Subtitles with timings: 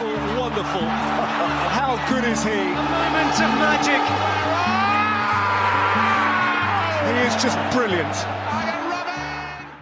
[0.00, 0.86] wonderful, wonderful.
[1.80, 2.60] How good is he?
[2.74, 4.02] Moment of magic.
[7.06, 8.16] He is just brilliant.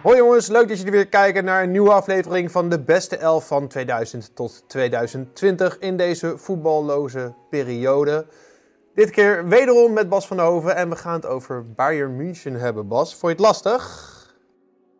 [0.03, 3.47] Hoi jongens, leuk dat jullie weer kijken naar een nieuwe aflevering van de beste elf
[3.47, 8.25] van 2000 tot 2020 in deze voetballoze periode.
[8.93, 12.87] Dit keer wederom met Bas van Hoven en we gaan het over Bayern München hebben.
[12.87, 14.11] Bas, vond je het lastig?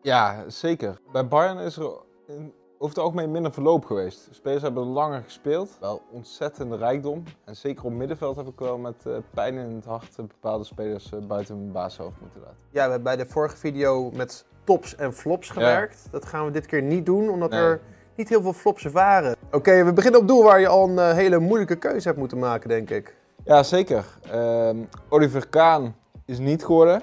[0.02, 1.00] Ja, zeker.
[1.12, 1.92] Bij Bayern is er
[2.26, 2.52] in,
[2.84, 4.26] over het algemeen minder verloop geweest.
[4.28, 5.76] De spelers hebben langer gespeeld.
[5.80, 7.22] Wel ontzettende rijkdom.
[7.44, 11.12] En zeker op middenveld heb ik wel met eh, pijn in het hart bepaalde spelers
[11.12, 12.56] eh, buiten mijn baashoofd moeten laten.
[12.70, 16.06] Ja, we hebben bij de vorige video met tops en flops gewerkt.
[16.10, 17.60] Dat gaan we dit keer niet doen, omdat Nee.
[17.60, 17.80] er
[18.16, 19.36] niet heel veel flops waren.
[19.50, 22.38] Oké, we beginnen op doel waar je al een eh, hele moeilijke keuze hebt moeten
[22.38, 23.16] maken, denk ik.
[23.44, 24.04] Ja, zeker.
[24.30, 24.76] Ehm,
[25.08, 27.02] Oliver Kaan is niet geworden.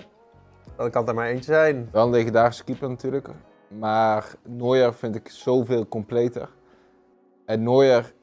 [0.75, 1.89] Dan kan er maar eentje zijn.
[1.91, 3.27] Wel een legendarische keeper natuurlijk.
[3.79, 6.49] Maar Neuer vind ik zoveel completer.
[7.45, 8.13] En Neuer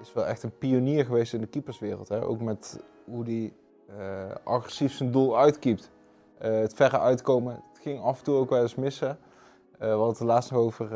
[0.00, 2.08] is wel echt een pionier geweest in de keeperswereld.
[2.08, 2.22] Hè?
[2.22, 3.52] Ook met hoe hij
[3.98, 5.90] eh, agressief zijn doel uitkeept.
[6.38, 7.54] Eh, het verre uitkomen.
[7.72, 9.08] Het ging af en toe ook wel eens missen.
[9.08, 10.88] Eh, we hadden het laatst nog over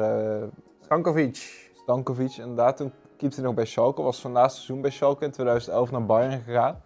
[0.81, 1.71] Stankovic.
[1.75, 2.37] Stankovic.
[2.37, 4.03] Inderdaad, toen keepte hij nog bij Schalke.
[4.03, 6.83] Was zijn laatste seizoen bij Schalke in 2011 naar Bayern gegaan.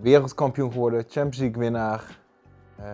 [0.00, 2.18] Wereldkampioen geworden, Champions League winnaar.
[2.78, 2.84] Eh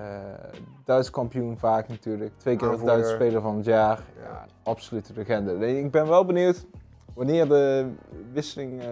[0.84, 2.32] Duits kampioen vaak natuurlijk.
[2.36, 2.84] Twee keer de.
[2.84, 4.02] Duitse speler van het jaar.
[4.22, 5.52] Ja, absolute legende.
[5.52, 6.66] Nee, Ik ben wel benieuwd
[7.14, 7.92] wanneer de
[8.32, 8.86] wisseling eh,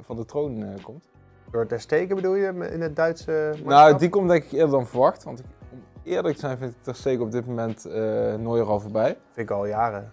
[0.00, 1.10] van de troon eh, komt.
[1.50, 4.86] Door Ter Stegen bedoel je in het Duitse Nou, die komt denk ik eerder dan
[4.86, 5.24] verwacht.
[5.24, 7.84] Want ik, om eerlijk te zijn vind ik Ter Stegen op dit moment
[8.38, 9.16] Neuer al voorbij.
[9.32, 10.12] vind ik al jaren.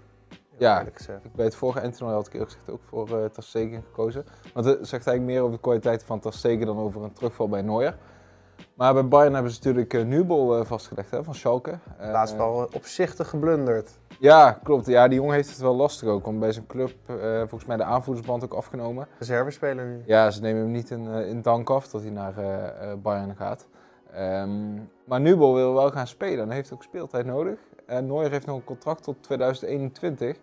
[0.60, 0.82] Ja.
[0.82, 1.00] Ik
[1.36, 4.26] bij het vorige Antonio had ik eerlijk gezegd ook voor uh, Ter Stegen gekozen.
[4.54, 7.50] Want het zegt eigenlijk meer over de kwaliteit van Ter Stegen dan over een terugval
[7.50, 7.98] bij Neuer.
[8.80, 11.80] Maar bij Bayern hebben ze natuurlijk uh, Nubel uh, vastgelegd hè, van Schalke.
[12.00, 14.00] Laatst wel opzichtig geblunderd.
[14.20, 14.86] Ja, klopt.
[14.86, 16.26] Ja, die jongen heeft het wel lastig ook.
[16.26, 16.96] Want bij zijn club
[17.40, 19.08] volgens mij de aanvoerdersband ook afgenomen.
[19.18, 20.02] Reservespeler nu.
[20.06, 22.34] Ja, ze nemen hem niet in, in dank af dat hij naar
[23.02, 23.68] Bayern gaat.
[24.18, 27.60] Um, maar Nubel wil wel gaan spelen en heeft ook speeltijd nodig.
[27.86, 30.38] En Neuer heeft nog een contract tot 2021.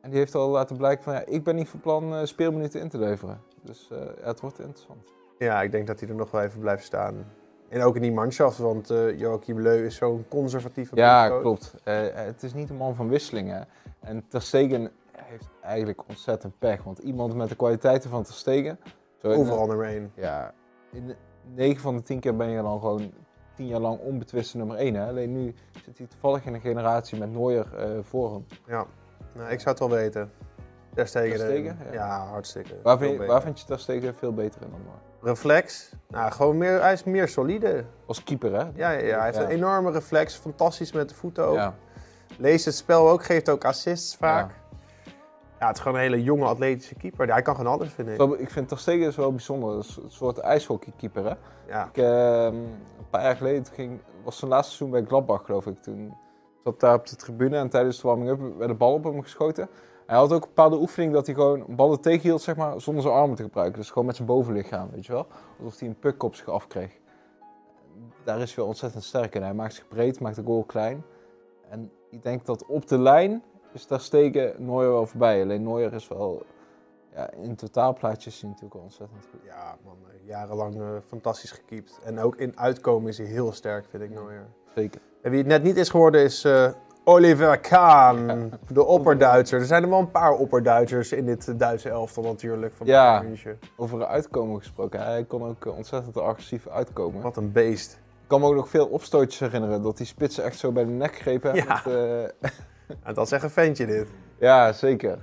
[0.00, 2.88] En die heeft al laten blijken van ja, ik ben niet van plan speelminuten in
[2.88, 3.40] te leveren.
[3.62, 5.12] Dus ja, het wordt interessant.
[5.38, 7.24] Ja, ik denk dat hij er nog wel even blijft staan.
[7.68, 11.74] En ook in die manschaft, want uh, Joachim Leu is zo'n conservatieve Ja, klopt.
[11.84, 13.68] Uh, het is niet een man van wisselingen.
[14.00, 16.82] En Ter Stegen heeft eigenlijk ontzettend pech.
[16.82, 18.78] Want iemand met de kwaliteiten van Ter Stegen...
[19.22, 20.12] Overal nummer één.
[20.14, 20.54] Ja,
[20.92, 21.14] in
[21.54, 23.12] 9 van de 10 keer ben je dan gewoon
[23.54, 24.94] 10 jaar lang onbetwiste nummer 1.
[24.94, 25.08] Hè?
[25.08, 25.54] Alleen nu
[25.84, 28.46] zit hij toevallig in een generatie met Neuer uh, voor hem.
[28.66, 28.86] Ja,
[29.34, 30.30] nou, ik zou het wel weten.
[30.98, 31.38] Ter Stegen.
[31.38, 31.78] Ter Stegen?
[31.84, 31.92] Ja.
[31.92, 32.74] ja, hartstikke.
[32.82, 35.32] Waar vind, je, waar vind je Ter Stegen veel beter in dan Neuer?
[35.34, 35.92] Reflex.
[36.08, 37.84] Nou, gewoon meer, hij is meer solide.
[38.06, 38.58] Als keeper, hè?
[38.74, 40.34] Ja, ja, ja hij heeft een enorme reflex.
[40.34, 41.72] Fantastisch met de voeten ook.
[42.38, 44.50] Leest het spel ook, geeft ook assists vaak.
[45.58, 47.26] Ja, het is gewoon een hele jonge atletische keeper.
[47.26, 48.38] Ja, hij kan gewoon alles, vind ik.
[48.38, 49.78] Ik vind Ter Stegen is wel bijzonder.
[49.78, 51.34] Is een soort ijshockeykeeper, hè?
[51.68, 51.88] Ja.
[51.92, 55.82] Ik, uh, een paar jaar geleden ging, was zijn laatste seizoen bij Gladbach, geloof ik.
[55.82, 56.14] Toen
[56.64, 59.68] zat daar op de tribune en tijdens de warming-up werd de bal op hem geschoten.
[60.08, 63.14] Hij had ook een bepaalde oefening dat hij gewoon ballen tegenhield, zeg maar, zonder zijn
[63.14, 63.78] armen te gebruiken.
[63.78, 65.26] Dus gewoon met zijn bovenlichaam, weet je wel.
[65.58, 66.98] Alsof hij een puck op zich afkreeg.
[68.24, 69.42] Daar is hij wel ontzettend sterk in.
[69.42, 71.04] Hij maakt zich breed, maakt de goal klein.
[71.68, 73.42] En ik denk dat op de lijn
[73.72, 75.42] is daar steken Neuer wel voorbij.
[75.42, 76.42] Alleen Neuer is wel...
[77.12, 79.40] Ja, in totaalplaatje is hij natuurlijk wel ontzettend goed.
[79.44, 82.00] Ja, man, jarenlang uh, fantastisch gekiept.
[82.04, 84.46] En ook in uitkomen is hij heel sterk, vind ik Neuer.
[84.74, 85.00] Zeker.
[85.22, 86.70] En wie het net niet is geworden is uh,
[87.08, 89.60] Oliver Kahn, de opperduitser.
[89.60, 92.74] Er zijn er wel een paar opperduitsers in dit Duitse elftal natuurlijk.
[92.74, 93.24] Van ja,
[93.76, 95.00] over uitkomen gesproken.
[95.00, 97.22] Hij kon ook ontzettend agressief uitkomen.
[97.22, 97.92] Wat een beest.
[97.92, 99.82] Ik kan me ook nog veel opstootjes herinneren.
[99.82, 101.54] Dat die spitsen echt zo bij de nek grepen.
[101.54, 101.82] Ja.
[101.84, 102.22] Met, uh...
[103.04, 104.08] ja, dat is echt een ventje dit.
[104.38, 105.18] Ja, zeker.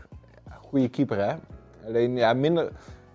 [0.62, 1.36] Goede keeper hè.
[1.88, 2.72] Alleen ja, minder,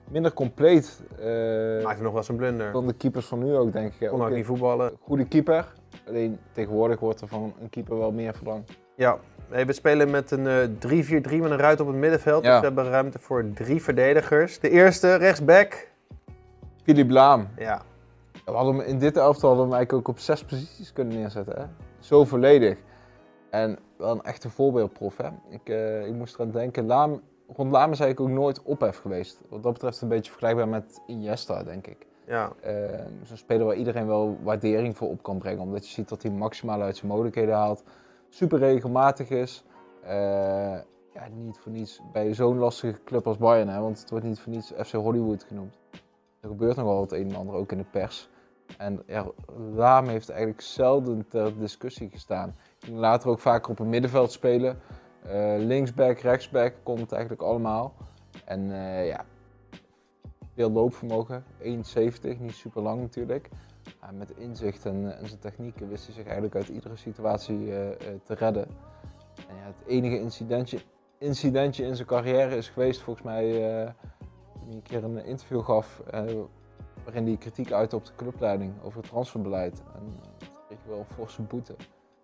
[0.08, 1.00] minder compleet.
[1.20, 2.72] Uh, Maakt nog wel zijn blunder.
[2.72, 4.08] Dan de keepers van nu ook, denk ik.
[4.08, 4.92] Kon ook niet voetballen.
[5.00, 5.66] Goede keeper.
[6.08, 8.78] Alleen tegenwoordig wordt er van een keeper wel meer verlangd.
[8.94, 9.18] Ja,
[9.50, 12.44] nee, we spelen met een uh, 3-4-3 met een ruit op het middenveld.
[12.44, 12.50] Ja.
[12.50, 14.60] Dus we hebben ruimte voor drie verdedigers.
[14.60, 15.88] De eerste, rechtsback.
[16.82, 17.48] Philippe Laam.
[17.56, 17.82] Ja.
[18.44, 21.18] We hadden hem, in dit elftal hadden we hem eigenlijk ook op zes posities kunnen
[21.18, 21.58] neerzetten.
[21.58, 21.64] Hè?
[21.98, 22.78] Zo volledig.
[23.50, 25.16] En wel een echte voorbeeldprof.
[25.16, 25.28] Hè?
[25.48, 26.86] Ik, uh, ik moest eraan denken.
[26.86, 27.20] Laam,
[27.56, 29.40] rond Laam is eigenlijk ook nooit ophef geweest.
[29.48, 32.06] Wat dat betreft een beetje vergelijkbaar met Iniesta, denk ik.
[32.30, 32.52] Ja.
[32.66, 35.62] Uh, Zo'n speler waar iedereen wel waardering voor op kan brengen.
[35.62, 37.82] Omdat je ziet dat hij maximaal uit zijn mogelijkheden haalt.
[38.28, 39.64] Super regelmatig is.
[40.04, 40.10] Uh,
[41.14, 43.68] ja, niet voor niets bij zo'n lastige club als Bayern.
[43.68, 45.78] Hè, want het wordt niet voor niets FC Hollywood genoemd.
[46.40, 48.28] Er gebeurt nogal het een en ander ook in de pers.
[48.78, 49.26] En ja,
[49.74, 52.54] Laam heeft eigenlijk zelden ter discussie gestaan.
[52.78, 54.78] Ging later ook vaker op een middenveld spelen.
[55.22, 57.94] Eh, linksback, rechtsback komt eigenlijk allemaal.
[58.44, 59.24] En eh, ja,
[60.54, 63.48] veel loopvermogen, 1,70, niet super lang natuurlijk.
[64.00, 67.90] Maar met inzicht en, en zijn technieken wist hij zich eigenlijk uit iedere situatie eh,
[67.90, 68.66] eh, te redden.
[69.48, 70.78] En ja, het enige incidentje,
[71.18, 73.90] incidentje in zijn carrière is geweest volgens mij eh,
[74.52, 76.24] toen hij een keer een interview gaf eh,
[77.04, 79.82] waarin hij kritiek uitte op de clubleiding over het transferbeleid.
[79.94, 81.74] En uh, toen kreeg wel een forse boete.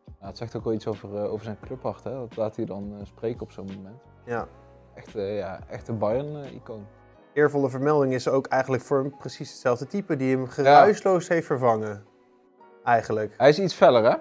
[0.06, 2.10] Nou, het zegt ook wel iets over, eh, over zijn clubhart, hè?
[2.10, 4.02] dat laat hij dan eh, spreken op zo'n moment.
[4.24, 4.48] Ja.
[4.94, 6.86] Echt, eh, ja, echt een Bayern-icoon.
[7.36, 12.04] Eervolle vermelding is ook eigenlijk voor hem precies hetzelfde type die hem geruisloos heeft vervangen.
[12.84, 13.34] Eigenlijk.
[13.36, 14.16] Hij is iets feller, hè?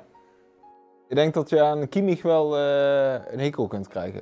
[1.08, 4.22] Ik denk dat je aan Kimmich wel eh, een hekel kunt krijgen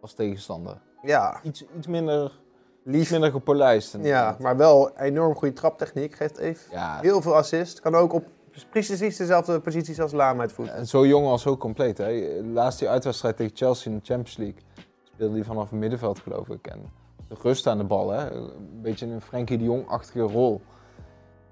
[0.00, 0.80] als tegenstander.
[1.02, 2.34] Ja, Iets, iets, minder, iets
[2.82, 3.10] lief.
[3.10, 3.96] minder gepolijst.
[4.00, 6.14] Ja, maar wel enorm goede traptechniek.
[6.14, 7.80] Geeft even ja, heel veel assist.
[7.80, 8.24] Kan ook op
[8.70, 10.68] precies dezelfde posities als Lama voet.
[10.68, 11.98] En zo jong als zo compleet.
[11.98, 12.40] Hè.
[12.52, 14.60] Laatst die uitwedstrijd tegen Chelsea in de Champions League
[15.04, 16.66] speelde hij vanaf het middenveld, geloof ik.
[16.66, 16.90] En
[17.28, 18.30] rust aan de bal, hè.
[18.30, 20.60] een beetje een Frenkie de Jong-achtige rol.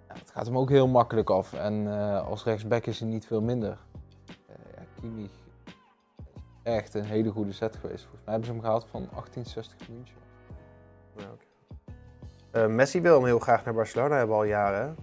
[0.09, 1.53] Ja, het gaat hem ook heel makkelijk af.
[1.53, 3.79] En eh, als rechtsback is hij niet veel minder.
[4.47, 5.31] Eh ja, is
[6.63, 8.03] echt een hele goede set geweest.
[8.03, 10.17] Volgens mij hebben ze hem gehaald van 1860 München.
[11.17, 11.25] Ja.
[12.51, 14.97] Eh, Messi wil hem heel graag naar Barcelona hebben al jaren.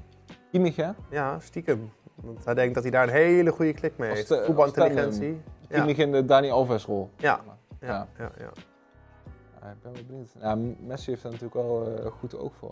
[0.51, 0.91] Kimmich, hè?
[1.09, 1.91] Ja, stiekem.
[2.15, 4.27] Want hij denkt dat hij daar een hele goede klik mee heeft.
[4.27, 5.41] Voetbalintelligentie.
[5.67, 7.09] Kimmich in de Dani Alves-rol.
[7.17, 7.39] Ja.
[7.79, 7.87] Ja.
[7.87, 8.49] Ja, ja, ja.
[9.71, 10.77] Ik ben wel benieuwd.
[10.79, 12.71] Messi heeft daar natuurlijk wel eh, goed oog voor.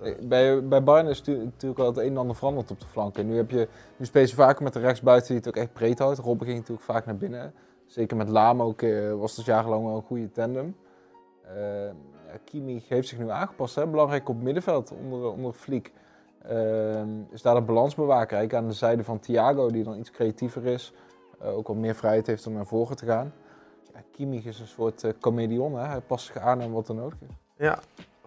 [0.00, 3.26] Eh, Bij, bij Bayern is natuurlijk wel het een en ander veranderd op de flanken.
[3.26, 6.18] Nu heb je nu speel vaker met de rechtsbuiten die het ook echt breed houdt.
[6.18, 7.54] Robben ging natuurlijk vaak naar binnen.
[7.86, 10.76] Zeker met Laam ook eh, was het jarenlang wel een goede tandem.
[12.44, 13.74] Kimmich heeft zich nu aangepast.
[13.74, 13.86] Hè?
[13.86, 15.92] Belangrijk op middenveld onder, onder Fliek.
[16.38, 20.92] Eh, is daar de balansbewaker aan de zijde van Thiago, die dan iets creatiever is.
[21.42, 23.32] Ook wat meer vrijheid heeft om naar voren te gaan.
[24.12, 25.78] Kimmich is een soort eh comedian.
[25.78, 25.86] Hè?
[25.86, 27.34] Hij past zich aan aan wat er nodig is.
[27.56, 27.78] Ja.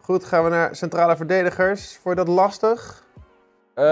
[0.02, 1.98] Goed, gaan we naar centrale verdedigers.
[1.98, 3.06] Vond je dat lastig?
[3.74, 3.84] Eh,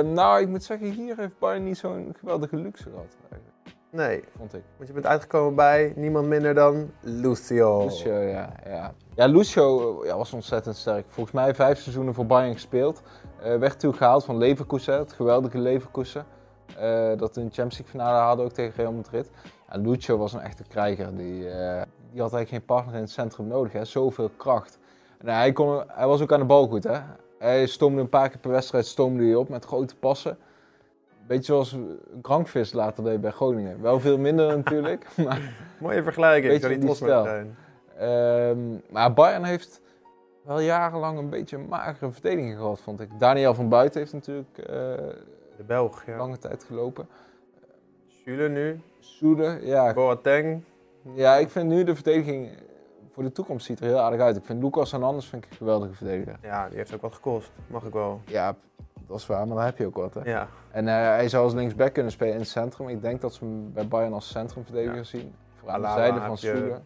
[0.00, 3.16] nou, ik moet zeggen, hier heeft Bayern niet zo'n geweldige luxe gehad.
[3.30, 3.52] Eigenlijk,
[3.90, 4.62] Nee, vond ik.
[4.76, 7.82] want je bent uitgekomen bij niemand minder dan Lucio.
[7.84, 8.52] Lucio, ja.
[8.66, 11.04] Ja, ja Lucio eh, ja, was ontzettend sterk.
[11.08, 13.02] Volgens mij vijf seizoenen voor Bayern gespeeld.
[13.42, 16.26] Eh, werd gehaald van Leverkusen, het geweldige Leverkusen.
[17.16, 19.30] Dat in de Champions League finale hadden ook tegen Real Madrid.
[19.74, 21.16] Ja, Lucio was een echte krijger.
[21.16, 23.72] Die, eh, die had eigenlijk geen partner in het centrum nodig.
[23.72, 23.84] Hè.
[23.84, 24.78] Zoveel kracht.
[25.18, 26.84] En hij, kon, hij was ook aan de bal goed.
[26.84, 26.98] Hè.
[27.38, 30.38] Hij stoomde een paar keer per wedstrijd stoomde hij op met grote passen.
[31.26, 31.76] Beetje zoals
[32.22, 33.82] Krankvis later deed bij Groningen.
[33.82, 35.06] Wel veel minder natuurlijk.
[35.16, 36.52] Maar Mooie vergelijking.
[36.52, 37.56] Beetje Kan niet zijn.
[37.96, 38.58] Ehm,
[38.90, 39.80] maar Bayern heeft
[40.42, 43.08] wel jarenlang een beetje een magere verdediging gehad, vond ik.
[43.18, 44.66] Daniel van Buiten heeft natuurlijk eh,
[45.56, 46.16] De Belg, ja.
[46.16, 47.08] lange tijd gelopen.
[48.24, 48.80] Schüler nu.
[49.00, 50.62] Soede, ja, Boateng.
[51.14, 52.48] ja, ik vind nu de verdediging
[53.12, 54.36] voor de toekomst ziet er heel aardig uit.
[54.36, 56.38] Ik vind Lucas Hernandez vind ik een geweldige verdediger.
[56.42, 57.50] Ja, die heeft ook wat gekost.
[57.66, 58.20] Mag ik wel.
[58.26, 58.54] Ja,
[59.06, 60.14] dat is waar, maar dan heb je ook wat.
[60.14, 60.20] Hè?
[60.30, 60.48] Ja.
[60.70, 62.88] En eh, hij zou als linksback kunnen spelen in het centrum.
[62.88, 65.02] Ik denk dat ze hem bij Bayern als centrumverdediger Ja.
[65.02, 65.34] zien.
[65.54, 66.80] Voor aan de zijde van Soede.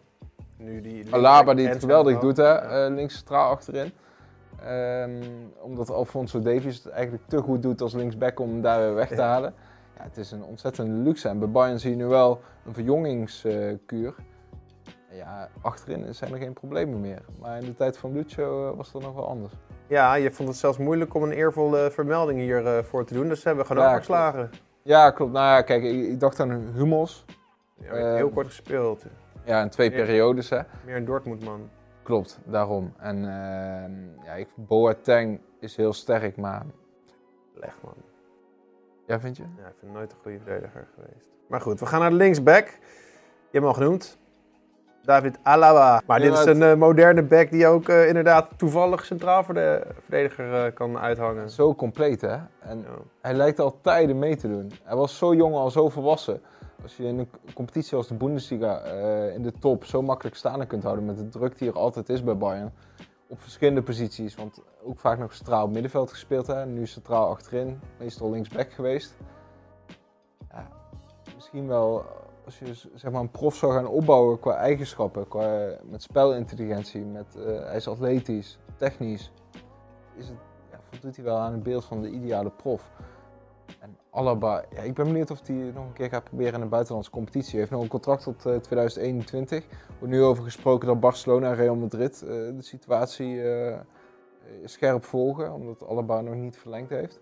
[0.57, 3.91] Nu die Alaba die het en geweldig doet, hè, eh, links centraal achterin.
[4.63, 5.23] Ehm,
[5.61, 9.07] omdat Alfonso Davies het eigenlijk te goed doet als linksback om hem daar weer weg
[9.07, 9.21] te Ja.
[9.27, 9.53] halen.
[9.99, 11.29] Ja, het is een ontzettende luxe.
[11.29, 14.15] En bij Bayern zie je nu wel een verjongingskuur.
[15.11, 17.21] ja, achterin zijn er geen problemen meer.
[17.39, 19.53] Maar in de tijd van Lucio eh, was dat nog wel anders.
[19.87, 23.27] Ja, je vond het zelfs moeilijk om een eervolle vermelding hiervoor voor te doen.
[23.27, 24.49] Dus hebben we gewoon Ja, overgeslagen.
[24.81, 25.31] Ja, klopt.
[25.31, 27.25] Nou ja, kijk, ik, ik dacht aan Hummels.
[27.75, 29.05] Ja, hebt heel Eh, kort gespeeld.
[29.45, 30.59] Ja, in twee periodes, hè.
[30.85, 31.69] Meer een Dortmund man.
[32.03, 32.93] Klopt, daarom.
[32.97, 36.65] En ehm, ja, ik, Boateng is heel sterk, maar...
[37.53, 37.93] Leg man.
[39.09, 39.43] Ja, vind je?
[39.43, 41.27] Ja, ik vind hem nooit een goede verdediger geweest.
[41.47, 42.65] Maar goed, we gaan naar de linksback.
[42.65, 42.71] Je
[43.41, 44.17] hebt hem al genoemd.
[45.03, 46.01] David Alaba.
[46.05, 49.81] Maar dit is een eh, moderne back die ook eh, inderdaad toevallig centraal voor de
[50.01, 51.49] verdediger eh, kan uithangen.
[51.49, 52.37] Zo compleet, hè.
[52.59, 52.85] En Ja.
[53.21, 54.71] hij lijkt al tijden mee te doen.
[54.83, 56.41] Hij was zo jong al zo volwassen.
[56.83, 60.65] Als je in een competitie als de Bundesliga eh, in de top zo makkelijk staande
[60.65, 62.73] kunt houden met de druk die er altijd is bij Bayern.
[63.29, 66.47] Op verschillende posities, want ook vaak nog centraal middenveld gespeeld.
[66.47, 66.65] Hè.
[66.65, 69.15] Nu centraal achterin, meestal linksback geweest.
[70.51, 70.67] Ja,
[71.35, 72.05] misschien wel
[72.49, 77.35] als je zeg maar, een prof zou gaan opbouwen qua eigenschappen, qua, met spelintelligentie, met,
[77.35, 79.31] eh, hij is atletisch, technisch.
[80.15, 80.37] Is het,
[80.71, 82.91] ja, voldoet hij wel aan het beeld van de ideale prof.
[83.79, 86.65] En Alaba, ja, ik ben benieuwd of hij nog een keer gaat proberen in de
[86.65, 87.49] buitenlandse competitie.
[87.51, 89.63] Hij heeft nog een contract tot eh, 2021.
[89.63, 93.77] Er wordt nu over gesproken dat Barcelona en Real Madrid eh, de situatie eh,
[94.65, 97.19] scherp volgen, omdat Alaba nog niet verlengd heeft.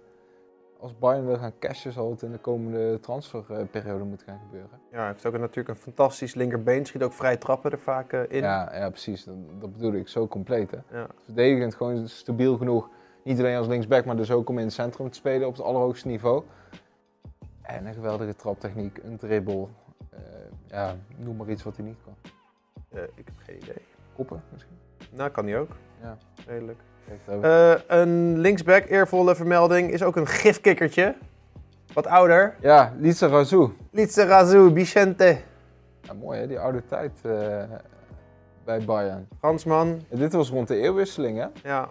[0.79, 4.79] als Bayern wil gaan cashen, zal het in de komende transferperiode moeten gaan gebeuren.
[4.91, 6.85] Ja, hij heeft ook een- natuurlijk een fantastisch linkerbeen.
[6.85, 8.41] Schiet ook vrij trappen er vaak eh, in.
[8.41, 9.23] Ja, ja precies.
[9.23, 10.07] Dat, dat bedoel ik.
[10.07, 10.71] Zo compleet.
[10.71, 10.97] Hè?
[10.97, 11.07] Ja.
[11.25, 12.89] Verdedigend gewoon stabiel genoeg.
[13.27, 15.65] Niet alleen als linksback, maar dus ook om in het centrum te spelen op het
[15.65, 16.43] allerhoogste niveau.
[17.61, 19.69] En een geweldige traptechniek, een dribbel.
[20.09, 20.19] Eh,
[20.67, 22.15] ja, noem maar iets wat hij niet kan.
[22.89, 23.81] Eh, ik heb geen idee.
[24.15, 24.77] Koppen misschien?
[25.11, 25.69] Nou, kan hij ook.
[26.01, 26.17] Ja.
[26.45, 26.79] Redelijk.
[27.41, 31.15] Eh, een linksback, eervolle vermelding, is ook een gifkikkertje.
[31.93, 32.55] Wat ouder.
[32.61, 33.71] Ja, Lisa Razou.
[33.91, 35.37] Litze Razou, Vicente.
[36.01, 37.11] Ja, mooi hè, die oude tijd
[38.63, 39.27] bij Bayern.
[39.39, 40.01] Fransman.
[40.09, 41.47] Dit was rond de eeuwwisseling hè.
[41.63, 41.89] Ja.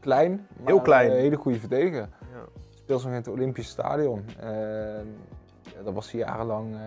[0.00, 1.10] Klein, maar Heel klein.
[1.10, 2.08] een hele goede verdediger.
[2.32, 2.44] ja.
[2.74, 4.24] Speelde nog in het Olympisch Stadion.
[4.40, 4.48] Eh,
[5.62, 6.80] ja, dat was hij jarenlang eh,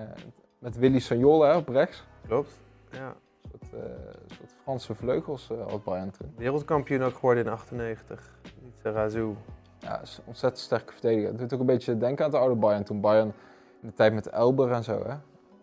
[0.59, 2.03] met Willy Sagnol hè, op rechts.
[2.27, 2.59] Klopt.
[2.91, 3.15] Ja.
[3.43, 6.33] Een soort, eh, een soort Franse vleugels eh had Bayern toen.
[6.37, 8.29] Wereldkampioen ook geworden in 98.
[8.63, 9.35] Litze Razou.
[9.79, 11.27] Ja, is een ontzettend sterke verdediger.
[11.29, 12.83] Het doet ook een beetje denken aan het oude Bayern.
[12.83, 13.33] Toen Bayern
[13.81, 15.13] in de tijd met Elber en zo hè.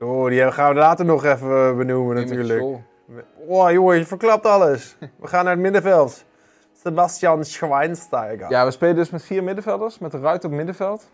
[0.06, 2.58] Oh, die gaan we later nog even benoemen natuurlijk.
[2.60, 2.82] Scholl.
[3.46, 4.96] Oh, jongen, je verklapt alles.
[5.20, 6.24] We gaan naar het middenveld.
[6.82, 8.50] Sebastian Schweinsteiger.
[8.50, 11.10] Ja, we spelen dus met vier middenvelders, met een ruit op middenveld.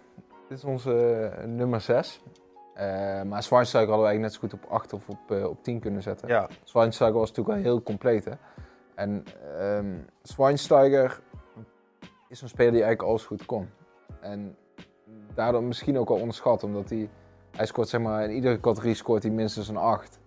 [0.49, 0.93] Dit is onze
[1.39, 2.23] eh, nummer 6.
[3.27, 5.81] maar Schweinsteiger hadden we eigenlijk net zo goed op 8 of op, eh, op 10
[5.81, 6.29] kunnen zetten.
[6.29, 6.49] Ja.
[6.65, 8.25] Schweinsteiger was natuurlijk wel heel compleet.
[8.25, 8.33] Hè?
[8.95, 9.25] En
[9.59, 11.21] ehm Schweinsteiger
[12.29, 13.71] is een speler die eigenlijk alles goed kon.
[14.21, 14.57] En
[15.35, 17.11] daardoor misschien ook wel onderschat, omdat hij,
[17.57, 20.19] hij scoort zeg maar in iedere categorie scoort hij minstens een 8.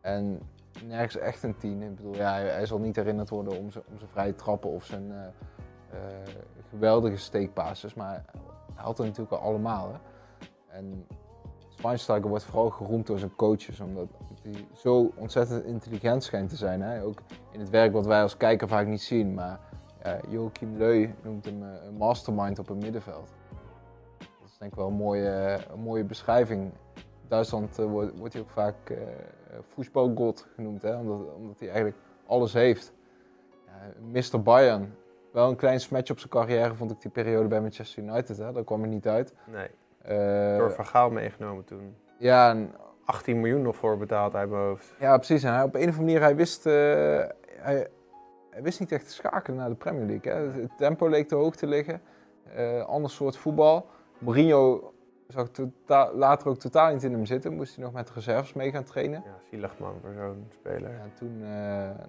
[0.00, 0.40] En
[0.86, 1.82] nergens echt een 10.
[1.82, 4.84] Ik bedoel, ja, hij, zal niet herinnerd worden om zijn, om zijn vrije trappen of
[4.84, 5.26] zijn eh,
[5.90, 6.34] eh,
[6.68, 8.24] geweldige steekpases, maar
[8.74, 9.92] hij had het natuurlijk wel allemaal.
[9.92, 9.98] Hè?
[10.76, 11.06] En
[11.68, 14.08] Schweinsteiger wordt vooral geroemd door zijn coaches, omdat
[14.42, 16.82] hij zo ontzettend intelligent schijnt te zijn.
[16.82, 17.02] Hè?
[17.02, 19.34] Ook in het werk wat wij als kijker vaak niet zien.
[19.34, 19.60] Maar
[20.28, 23.32] Joachim Leu noemt hem eh, een mastermind op een middenveld.
[24.18, 26.62] Dat is denk ik wel een mooie, een mooie beschrijving.
[26.94, 28.90] In Duitsland wordt, wordt hij ook vaak
[29.60, 30.96] voetbalgod genoemd, hè?
[30.96, 32.92] Omdat, omdat hij eigenlijk alles heeft.
[33.66, 33.72] Ja,
[34.20, 34.42] Mr.
[34.42, 34.94] Bayern,
[35.30, 38.36] wel een klein smatch op zijn carrière vond ik die periode bij Manchester United.
[38.38, 38.52] Hè?
[38.52, 39.34] Daar kwam er niet uit.
[39.46, 39.68] Nee,
[40.02, 41.94] Eh, door Van Gaal meegenomen toen.
[42.18, 44.94] ja, en 18 miljoen nog voor betaald uit mijn hoofd.
[44.98, 45.42] Ja, precies.
[45.42, 46.72] En hij, op een of andere manier, hij wist, eh,
[47.56, 47.88] hij,
[48.50, 50.32] hij wist niet echt te schakelen naar de Premier League.
[50.32, 50.60] Hè.
[50.60, 52.00] Het tempo leek te hoog te liggen.
[52.54, 53.86] Eh ander soort voetbal.
[54.18, 54.92] Mourinho
[55.32, 57.54] zag tota- later ook totaal niet in hem zitten.
[57.54, 59.22] Moest hij nog met reserves mee gaan trainen.
[59.24, 60.90] Ja, zielig man voor zo'n speler.
[60.90, 61.48] Ja, en toen eh,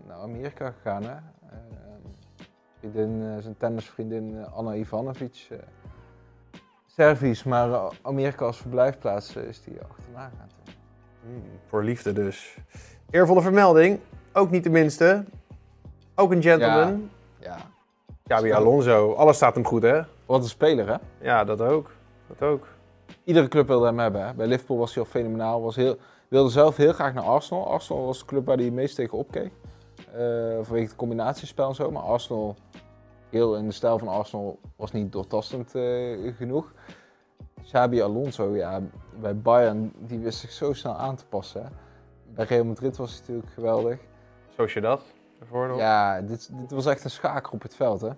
[0.08, 1.03] naar Amerika gegaan.
[1.03, 1.15] Hè.
[1.15, 1.58] Eh,
[2.80, 5.48] vriendin, eh, zijn tennisvriendin Anna Ivanovic.
[6.86, 10.74] Servisch, maar Amerika als verblijfplaats is hij achterna toen.
[11.22, 12.58] Hmm, voor liefde dus.
[13.10, 14.00] Eervolle vermelding,
[14.34, 15.25] ook niet de minste.
[16.15, 17.10] Ook een gentleman.
[17.39, 17.58] Ja,
[18.27, 19.13] Xabi Alonso.
[19.13, 20.01] Alles staat hem goed, hè?
[20.25, 20.96] wat een speler hè.
[21.27, 21.92] Ja, dat ook.
[22.27, 22.68] Dat ook.
[23.24, 24.25] Iedere club wilde hem hebben.
[24.25, 24.33] Hè.
[24.33, 25.62] Bij Liverpool was hij al fenomenaal.
[25.62, 27.67] Was heel, wilde zelf heel graag naar Arsenal.
[27.72, 29.51] Arsenal was de club waar hij het meest tegen opkeek.
[30.13, 30.24] Eh,
[30.62, 31.91] vanwege het combinatiespel en zo.
[31.91, 32.55] Maar Arsenal,
[33.29, 36.74] heel in de stijl van Arsenal, was niet doortastend eh, genoeg.
[37.63, 38.81] Xabi Alonso, ja,
[39.19, 41.63] bij Bayern, die wist zich zo snel aan te passen.
[41.63, 41.69] Hè.
[42.33, 44.00] Bij Real Madrid was hij natuurlijk geweldig.
[44.55, 45.01] Zoals je dat
[45.51, 45.77] nog.
[45.77, 48.01] Ja, dit, dit was echt een schaker op het veld.
[48.01, 48.10] Hè.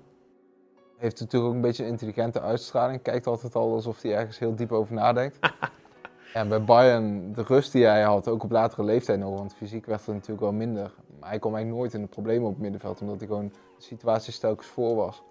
[0.97, 3.01] Heeft natuurlijk ook een beetje een intelligente uitstraling.
[3.01, 5.39] Kijkt altijd al alsof hij ergens heel diep over nadenkt.
[6.33, 9.85] en bij Bayern, de rust die hij had, ook op latere leeftijd nog, want fysiek
[9.85, 10.91] werd het natuurlijk wel minder.
[11.19, 13.83] Maar hij kwam eigenlijk nooit in de problemen op het middenveld, omdat hij gewoon de
[13.83, 15.23] situatie telkens voor was.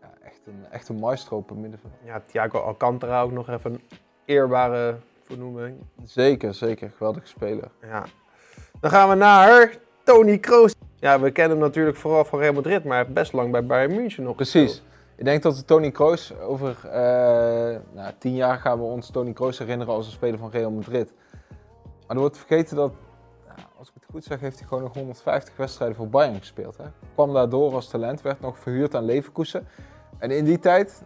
[0.00, 1.92] Ja, echt een, echt een maestro op het middenveld.
[2.04, 3.80] Ja, Thiago Alcantara ook nog even een
[4.24, 5.76] eerbare vernoeming.
[6.04, 6.90] Zeker, zeker.
[6.96, 7.70] Geweldige speler.
[7.80, 8.04] Ja.
[8.80, 10.73] Dan gaan we naar Tony Kroos.
[11.04, 13.66] Ja, we kennen hem natuurlijk vooral van Real Madrid, maar hij heeft best lang bij
[13.66, 14.70] Bayern München nog Precies.
[14.70, 14.92] gespeeld.
[15.16, 19.58] Ik denk dat Tony Kroos over eh, nou, tien jaar gaan we ons Tony Kroos
[19.58, 21.12] herinneren als een speler van Real Madrid.
[22.06, 22.92] Maar er wordt vergeten dat,
[23.46, 26.76] nou, als ik het goed zeg, heeft hij gewoon nog 150 wedstrijden voor Bayern gespeeld.
[26.76, 26.84] Hè.
[27.14, 29.66] Kwam daardoor als talent, werd nog verhuurd aan Leverkusen.
[30.18, 31.02] En in die tijd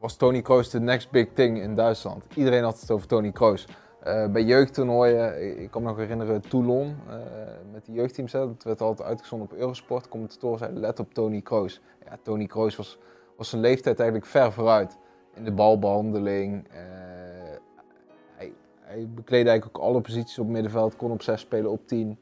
[0.00, 2.24] was Tony Kroos de next big thing in Duitsland.
[2.34, 3.66] Iedereen had het over Tony Kroos.
[4.04, 7.14] Eh, bij jeugdtoernooien, ik- kan me nog herinneren Toulon eh,
[7.72, 8.32] met die jeugdteams.
[8.32, 10.08] Hè, dat werd altijd uitgezonden op Eurosport.
[10.08, 11.80] Commentatoren zeiden let op Tony Kroos.
[12.04, 12.98] Ja, Tony Kroos was,
[13.36, 14.98] was zijn leeftijd eigenlijk ver vooruit.
[15.34, 16.68] In de balbehandeling.
[16.68, 16.76] eh,
[18.36, 20.96] hij, hij bekleedde eigenlijk ook alle posities op middenveld.
[20.96, 22.18] Kon op 6 spelen, op 10.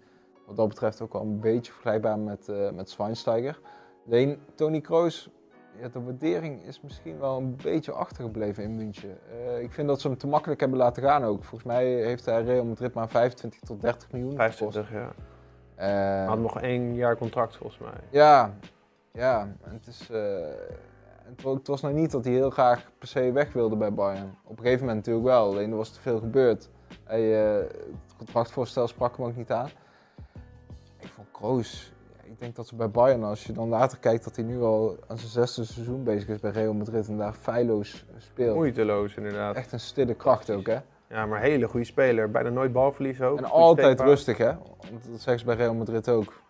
[0.46, 3.60] Wat dat betreft ook wel een beetje vergelijkbaar met, met Schweinsteiger.
[4.06, 5.30] Alleen Tony Kroos,
[5.80, 9.18] ja, de waardering is misschien wel een beetje achtergebleven in München.
[9.30, 11.44] Eh, ik vind dat ze hem te makkelijk hebben laten gaan ook.
[11.44, 14.46] Volgens mij heeft hij Real Madrid maar 25 tot 30 miljoen gekost.
[14.58, 15.12] 25, ja.
[15.74, 18.00] Hij had nog één jaar contract volgens mij.
[18.10, 18.54] ja,
[19.12, 19.40] ja.
[19.62, 20.20] En het is, eh,
[21.22, 23.92] het, wa- het was nou niet dat hij heel graag per se weg wilde bij
[23.92, 24.34] Bayern.
[24.44, 26.68] Op een gegeven moment natuurlijk wel, alleen er was te veel gebeurd.
[27.04, 29.68] Hij, het contractvoorstel sprak hem ook niet aan.
[30.98, 31.91] Ik vond Kroos,
[32.42, 35.18] denk dat ze bij Bayern, als je dan later kijkt dat hij nu al aan
[35.18, 38.54] zijn zesde seizoen bezig is bij Real Madrid en daar feilloos speelt.
[38.54, 39.56] Moeiteloos inderdaad.
[39.56, 40.78] Echt een stille kracht ook, hè?
[41.08, 42.30] Ja, maar hele goede speler.
[42.30, 43.38] Bijna nooit balverlies ook.
[43.38, 44.06] En altijd steekbaar.
[44.06, 44.54] rustig, hè?
[44.90, 46.42] Want dat zeggen ze bij Real Madrid ook.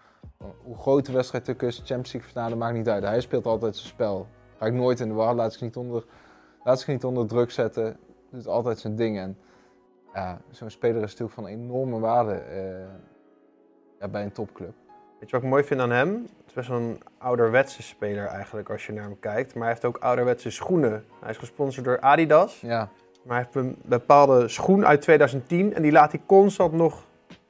[0.62, 3.02] Hoe groot de wedstrijd ook is, Champions League finale, maakt niet uit.
[3.02, 4.26] Hij speelt altijd zijn spel.
[4.60, 6.04] Ik nooit in de war, laat zich niet onder,
[6.64, 7.96] laat zich niet onder druk zetten.
[8.30, 9.18] Doet altijd zijn ding.
[9.18, 9.38] En
[10.14, 12.86] ja, zo'n speler is natuurlijk van enorme waarde eh,
[14.00, 14.74] ja, bij een topclub.
[15.22, 16.08] Weet je wat ik mooi vind aan hem?
[16.08, 19.54] Het is best wel een ouderwetse speler eigenlijk als je naar hem kijkt.
[19.54, 21.04] Maar hij heeft ook ouderwetse schoenen.
[21.20, 22.60] Hij is gesponsord door Adidas.
[22.60, 22.88] Ja,
[23.24, 27.02] Maar hij heeft een bepaalde schoen uit 2010 en die laat hij constant nog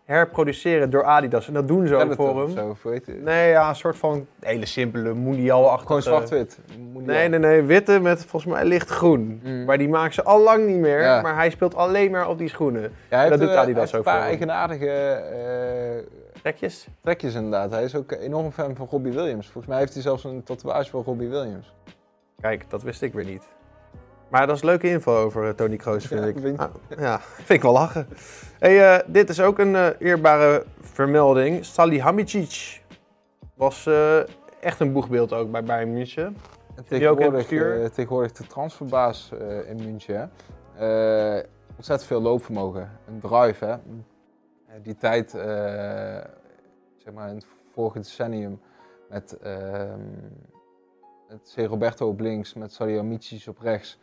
[0.04, 1.48] herproduceren door Adidas.
[1.48, 2.50] En dat doen ze ook voor hem.
[2.50, 2.76] Zo?
[3.06, 5.86] Nee, ja, een soort van hele simpele mundial-achtige...
[5.86, 6.58] Gewoon zwart-wit.
[6.92, 9.40] Nee, nee, nee, witte met volgens mij lichtgroen.
[9.44, 9.64] Mm.
[9.64, 11.20] Maar die maken ze al lang niet meer, Ja.
[11.20, 12.82] maar hij speelt alleen maar op die schoenen.
[12.82, 16.21] Ja, hij heeft, dat doet eh, Adidas hij heeft ook een paar voor eigenaardige eh,
[16.42, 16.86] Trekjes?
[17.00, 17.70] trekjes inderdaad.
[17.70, 19.44] Hij is ook enorm fan van Robbie Williams.
[19.46, 21.74] Volgens mij heeft hij zelfs een tatoeage van Robbie Williams.
[22.40, 23.48] Kijk, dat wist ik weer niet.
[24.28, 26.38] Maar dat is leuke info over eh, Tony Kroos, vind Ja, ik.
[26.38, 26.58] vind?
[26.58, 28.08] Ah, ja, vind ik wel lachen.
[28.58, 31.64] Hey, eh, dit is ook een eh, eerbare vermelding.
[31.64, 32.82] Salihamidzic
[33.54, 33.88] was
[34.60, 36.36] echt een boegbeeld ook bij Bayern München.
[36.74, 37.46] En tegenwoordig,
[37.92, 39.30] tegenwoordig de transferbaas
[39.66, 40.30] in München.
[41.76, 42.90] ontzettend veel loopvermogen.
[43.08, 43.74] Een drive, hè.
[44.72, 45.44] Eh, die tijd, eh,
[46.96, 48.60] zeg maar in het vorige decennium,
[49.08, 50.00] met, ehm
[51.28, 51.68] met C.
[51.68, 53.98] Roberto op links, met Salihamidzic op rechts.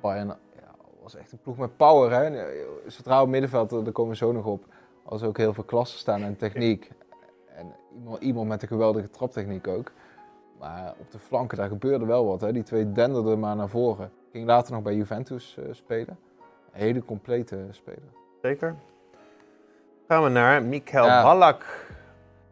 [0.00, 3.20] Bayern ja, was echt een ploeg met power, hè.
[3.20, 4.64] Op middenveld, daar komen we zo nog op,
[5.04, 6.90] als ook heel veel klassen staan en techniek.
[7.54, 9.92] En iemand, iemand met een geweldige traptechniek ook.
[10.58, 12.40] Maar op de flanken, daar gebeurde wel wat.
[12.40, 12.52] Hè.
[12.52, 14.10] Die twee denderden maar naar voren.
[14.32, 16.18] Ging later nog bij Juventus eh, spelen.
[16.70, 18.12] Hele complete speler.
[18.42, 18.76] Zeker.
[20.08, 21.22] Gaan we naar Mikael Ja.
[21.22, 21.86] Ballack.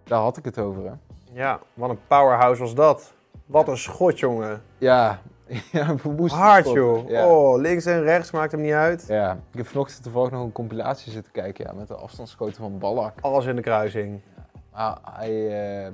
[0.05, 0.93] Daar had ik het over, hè.
[1.33, 3.13] Ja, wat een powerhouse was dat.
[3.47, 4.63] Wat een schot, jongen.
[4.79, 5.19] Ja,
[5.73, 7.09] ja een verwoest Hard, joh.
[7.09, 7.27] Ja.
[7.27, 9.05] Oh, links en rechts maakt hem niet uit.
[9.09, 12.79] ja, ik heb vanochtend toevallig nog een compilatie zitten kijken ja, met de afstandsschoten van
[12.79, 13.13] Ballack.
[13.21, 14.21] Alles in de kruising.
[14.73, 15.85] Maar hij...
[15.85, 15.93] ehm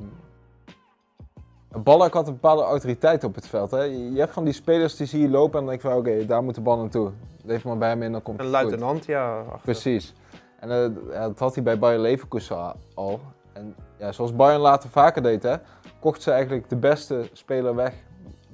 [1.82, 3.70] Ballack had een bepaalde autoriteit op het veld.
[3.70, 3.82] Hè.
[3.82, 6.26] Je hebt van die spelers die zie je lopen en dan denk je van oké,
[6.26, 7.10] daar moet de bal naartoe.
[7.44, 8.62] Leef maar bij hem in, dan komt Een het goed.
[8.64, 9.38] luitenant, ja.
[9.38, 9.60] achter.
[9.60, 10.14] Precies.
[10.62, 13.20] En eh, dat had hij bij Bayer Leverkusen al.
[13.52, 15.56] En ja, zoals Bayern later vaker deed, hè,
[15.98, 17.94] kocht ze eigenlijk de beste speler weg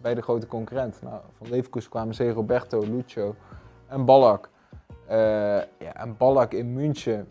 [0.00, 1.02] bij de grote concurrent.
[1.02, 3.34] Nou, van Leverkusen kwamen ze Roberto, Lucio
[3.86, 4.50] en Ballack.
[5.06, 5.16] Eh,
[5.78, 7.28] ja, en Ballack in München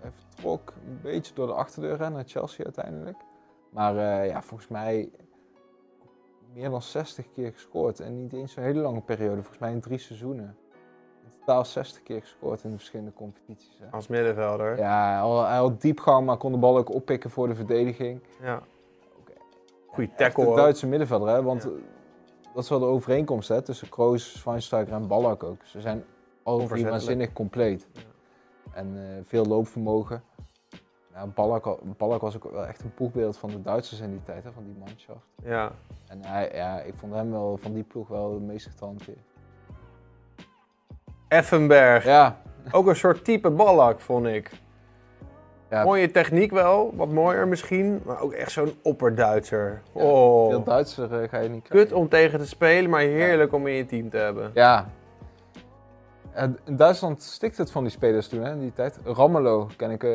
[0.00, 3.18] vertrok een beetje door de achterdeur hè, naar Chelsea uiteindelijk.
[3.70, 5.10] Maar eh, ja, volgens mij
[6.52, 8.00] meer dan 60 keer gescoord.
[8.00, 10.56] En niet eens zo'n hele lange periode, volgens mij in drie seizoenen.
[11.46, 13.78] Totaal 60 keer gescoord in de verschillende competities.
[13.80, 13.86] Hè.
[13.90, 14.78] Als middenvelder.
[14.78, 18.20] Ja, hij had, hij had diepgang, maar kon de bal ook oppikken voor de verdediging.
[18.42, 18.62] Ja.
[19.20, 19.32] Oké.
[19.86, 20.46] Goeie Echt tackle.
[20.46, 20.56] ook.
[20.56, 21.42] Duitse middenvelder, hè?
[21.42, 21.68] want Ja.
[21.68, 21.74] eh,
[22.54, 25.60] dat is wel de overeenkomst hè, tussen Kroos, Schweinsteiger en Ballack ook.
[25.64, 26.08] Ze zijn drie
[26.54, 26.90] Onverzettelijk.
[26.90, 27.86] waanzinnig compleet.
[27.92, 28.00] Ja.
[28.72, 30.22] En eh, veel loopvermogen.
[31.14, 34.44] Ja, Ballack, Ballack was ook wel echt een boegbeeld van de Duitsers in die tijd,
[34.44, 35.26] hè, van die manschaft.
[35.42, 35.72] Ja.
[36.08, 39.30] En hij, ja, ik vond hem wel van die ploeg wel het meest getalenteerd.
[41.32, 42.04] Effenberg.
[42.04, 42.36] Ja,
[42.70, 44.50] Ook een soort type ballak, vond ik.
[45.70, 45.84] Ja.
[45.84, 49.82] Mooie techniek wel, wat mooier misschien, maar ook echt zo'n opperduitser.
[49.92, 51.96] Oh, veel Duitser eh, ga je niet kut krijgen.
[51.96, 54.50] om tegen te spelen, maar heerlijk om in je team te hebben.
[54.54, 54.86] Ja.
[56.64, 58.98] In Duitsland stikt het van die spelers toen, hè, in die tijd.
[59.04, 60.10] Ramelow ken ik eh,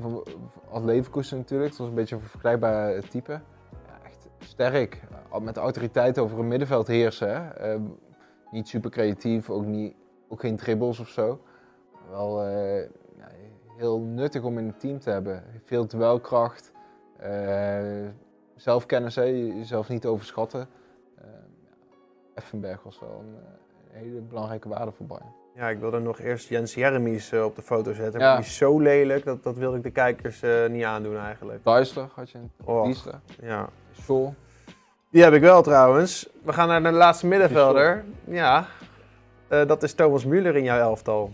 [0.00, 0.24] van-
[0.70, 1.70] als Leverkusen natuurlijk.
[1.70, 3.32] Dat was een beetje een vergelijkbaar type.
[3.32, 5.00] Ja, echt sterk.
[5.42, 7.28] Met autoriteit over een middenveld heersen.
[7.28, 7.48] Hè.
[7.72, 7.78] Eh,
[8.50, 9.94] niet super creatief, ook, niet,
[10.32, 11.40] ook geen dribbles of zo.
[12.10, 12.80] Wel eh,
[13.16, 13.28] ja,
[13.76, 15.44] heel nuttig om in een team te hebben.
[15.64, 16.70] Veel duelkracht.
[17.18, 17.80] eh,
[18.56, 20.68] zelfkennis, hè, jezelf niet overschatten.
[21.20, 21.24] Ja,
[22.34, 23.34] Effenberg was wel een,
[23.92, 25.32] een hele belangrijke waarde voor Bayern.
[25.54, 28.26] Ja, ik wilde nog eerst Jens Jeremies op de foto zetten, Ja.
[28.26, 31.64] maar die is zo lelijk, dat, dat wilde ik de kijkers niet aandoen eigenlijk.
[31.64, 32.82] Duisler had je, een.
[32.84, 33.68] Diesler, Ja.
[35.10, 36.28] Die heb ik wel trouwens.
[36.42, 38.04] We gaan naar de laatste middenvelder.
[38.24, 38.66] Ja,
[39.52, 41.30] Eh, dat is Thomas Müller in jouw elftal.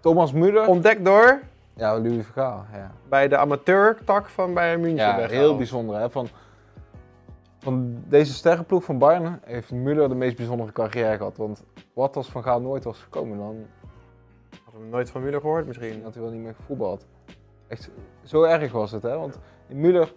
[0.00, 0.66] Thomas Müller.
[0.66, 1.40] Ontdekt door
[1.74, 2.64] Ja, Louis Vergaal.
[2.72, 6.00] Ja, bij de amateurtak van Bayern München ja heel bijzonder.
[6.00, 6.10] Hè?
[6.10, 6.28] Van,
[7.58, 11.36] van deze sterrenploeg van Bayern heeft Müller de meest bijzondere carrière gehad.
[11.36, 13.66] Want wat als Van Gaal nooit was gekomen, dan
[14.64, 16.02] Hadden we nooit van Müller gehoord misschien.
[16.02, 17.06] had hij wel niet meer gevoetbald.
[17.66, 17.90] Echt,
[18.22, 19.18] zo erg was het, hè?
[19.18, 19.38] Want
[19.68, 20.08] in Müller,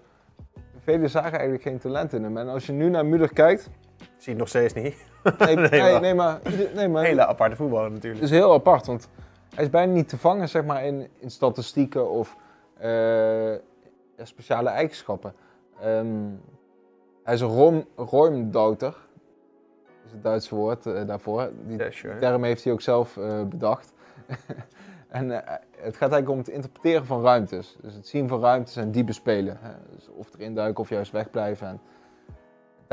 [0.80, 2.38] velen zagen eigenlijk geen talent in hem.
[2.38, 3.69] En als je nu naar Müller kijkt,
[4.17, 4.95] Zie je nog steeds niet.
[5.37, 6.39] Nee, Nee, nee, maar- nee, maar,
[6.75, 8.23] nee, maar Hele aparte voetballer Het natuurlijk.
[8.23, 9.09] is heel apart, want
[9.55, 12.37] hij is bijna niet te vangen zeg maar, in, in statistieken of
[12.77, 13.51] eh,
[14.23, 15.33] speciale eigenschappen.
[15.81, 16.15] Ehm,
[17.23, 18.95] hij is een room, roomdouter,
[20.05, 21.49] is het Duitse woord eh, daarvoor.
[21.67, 22.19] Die Ja, sure.
[22.19, 23.93] term heeft hij ook zelf eh, bedacht.
[25.09, 27.77] en het gaat eigenlijk om het interpreteren van ruimtes.
[27.81, 29.57] Dus het zien van ruimtes en die bespelen.
[29.61, 29.71] Hè.
[29.95, 31.67] Dus of erin duiken of juist wegblijven.
[31.67, 31.79] En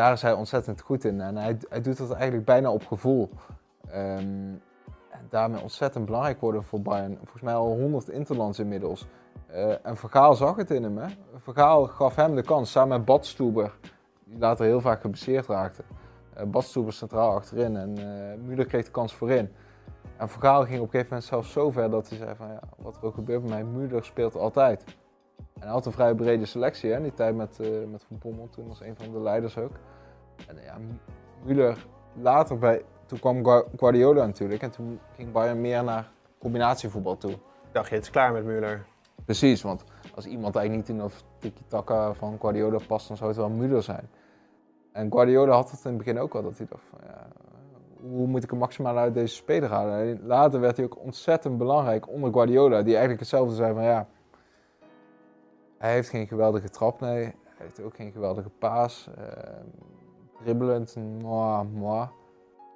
[0.00, 1.20] daar is hij ontzettend goed in.
[1.20, 3.30] En hij, hij doet dat eigenlijk bijna op gevoel.
[3.90, 4.54] Ehm,
[5.10, 7.16] en daarmee ontzettend belangrijk worden voor Bayern.
[7.16, 9.06] Volgens mij al 100 interlands inmiddels.
[9.46, 10.98] Eh, en Vergaal zag het in hem.
[10.98, 11.06] Hè.
[11.36, 13.76] Vergaal gaf hem de kans samen met Badstuber.
[14.24, 15.82] Die later heel vaak geblesseerd raakte.
[16.38, 19.52] Uh, Badstuber centraal achterin en eh Müller kreeg de kans voorin.
[20.16, 22.60] En Vergaal ging op een gegeven moment zelfs zo ver dat hij zei van ja,
[22.76, 24.84] wat er ook gebeurt bij mij, Müller speelt altijd.
[25.55, 28.18] En hij had een vrij brede selectie hè, in die tijd met, eh, met Van
[28.18, 29.72] Bommel, toen was een van de leiders ook.
[30.48, 30.76] En ja,
[31.46, 31.76] Müller
[32.20, 37.31] later bij, toen kwam Gua- Guardiola natuurlijk en toen ging Bayern meer naar combinatievoetbal toe.
[37.31, 38.87] Ik dacht je, het is klaar met Müller.
[39.24, 43.38] Precies, want als iemand eigenlijk niet in de tiki-taka van Guardiola past, dan zou het
[43.38, 44.09] wel Müller zijn.
[44.92, 47.26] En Guardiola had het in het begin ook wel, dat hij dacht van ja,
[48.09, 49.98] hoe moet ik er maximaal uit deze speler halen?
[49.98, 54.09] En later werd hij ook ontzettend belangrijk onder Guardiola, die eigenlijk hetzelfde zei van ja,
[55.80, 57.22] hij heeft geen geweldige trap, nee.
[57.22, 59.10] Hij heeft ook geen geweldige paas.
[59.16, 59.24] eh,
[60.42, 62.08] dribbelend, moi, moi.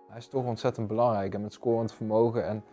[0.08, 2.64] Hij is toch ontzettend belangrijk en met scorend vermogen en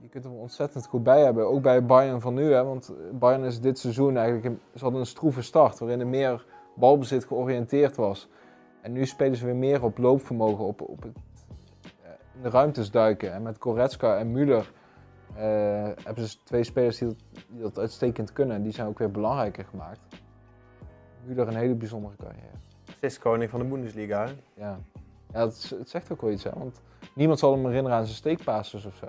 [0.00, 1.48] je kunt hem ontzettend goed bij hebben.
[1.48, 5.06] Ook bij Bayern van nu, hè, want Bayern is dit seizoen eigenlijk, een, hadden een
[5.06, 8.28] stroeve start waarin er meer balbezit georiënteerd was.
[8.80, 11.10] En nu spelen ze weer meer op loopvermogen, op, op eh,
[12.34, 13.32] in de ruimtes duiken.
[13.32, 14.79] En met Goretzka en Müller eh,
[16.04, 17.16] hebben ze twee spelers die dat,
[17.48, 18.56] die dat uitstekend kunnen.
[18.56, 20.00] En die zijn ook weer belangrijker gemaakt.
[21.26, 22.58] Müller een hele bijzondere carrière.
[23.02, 24.24] Assistkoning van de Bundesliga.
[24.26, 24.32] hè?
[24.54, 24.78] Ja,
[25.32, 26.50] ja het, is- het zegt ook wel iets, hè?
[26.54, 26.80] want
[27.14, 29.06] niemand zal hem herinneren aan zijn steekpasses of zo.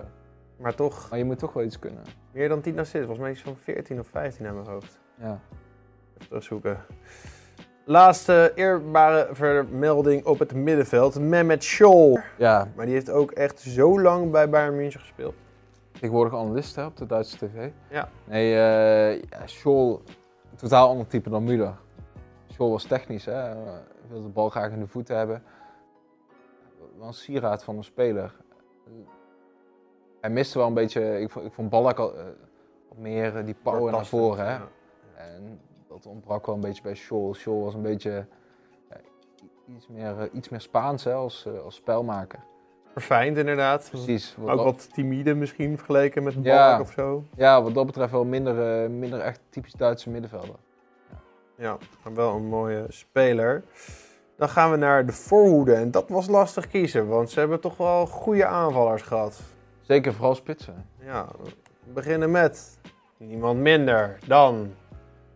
[0.57, 2.03] Maar toch Maar je moet toch wel iets kunnen.
[2.31, 2.97] meer dan 10 assists.
[3.05, 4.99] Volgens mij iets van 14 of 15 aan mijn hoofd.
[5.19, 5.39] Ja.
[6.17, 6.77] Even terugzoeken.
[7.85, 11.19] Laatste eerbare vermelding op het middenveld.
[11.19, 12.21] Mehmet Scholl.
[12.37, 15.33] ja, Maar die heeft ook echt zo lang bij Bayern München gespeeld.
[16.01, 17.69] Tegenwoordig analist hè, op de Duitse tv.
[17.89, 18.09] Ja.
[18.23, 19.99] Nee, eh ja, Scholl,
[20.51, 21.75] een totaal ander type dan Müller.
[22.47, 23.49] Scholl was technisch, hè.
[23.51, 25.43] eh, wilde de bal graag in de voeten hebben.
[26.97, 28.35] Wel een sieraad van een speler.
[30.21, 32.25] Hij miste wel een beetje, ik vond, ik vond Ballack al eh,
[32.95, 34.45] meer die power naar voren.
[34.45, 34.51] Hè.
[34.51, 34.67] ja.
[35.15, 37.33] En dat ontbrak wel een beetje bij Scholl.
[37.33, 38.25] Scholl was een beetje
[39.75, 42.39] iets, meer, iets meer Spaans hè, als, als spelmaker.
[42.93, 43.87] Verfijnd inderdaad.
[43.89, 44.35] Precies.
[44.37, 46.41] wat Ook dat- wat timide misschien vergeleken met Ja.
[46.41, 47.23] Ballack of zo.
[47.35, 50.55] Ja, wat dat betreft wel minder, eh, minder echt typisch Duitse middenvelder.
[51.57, 53.63] Ja, maar wel een mooie speler.
[54.37, 55.73] Dan gaan we naar de voorhoede.
[55.73, 59.41] En dat was lastig kiezen, want ze hebben toch wel goede aanvallers gehad.
[59.81, 60.85] Zeker vooral spitsen.
[60.99, 61.27] Ja,
[61.83, 62.79] we beginnen met
[63.17, 64.73] niemand minder dan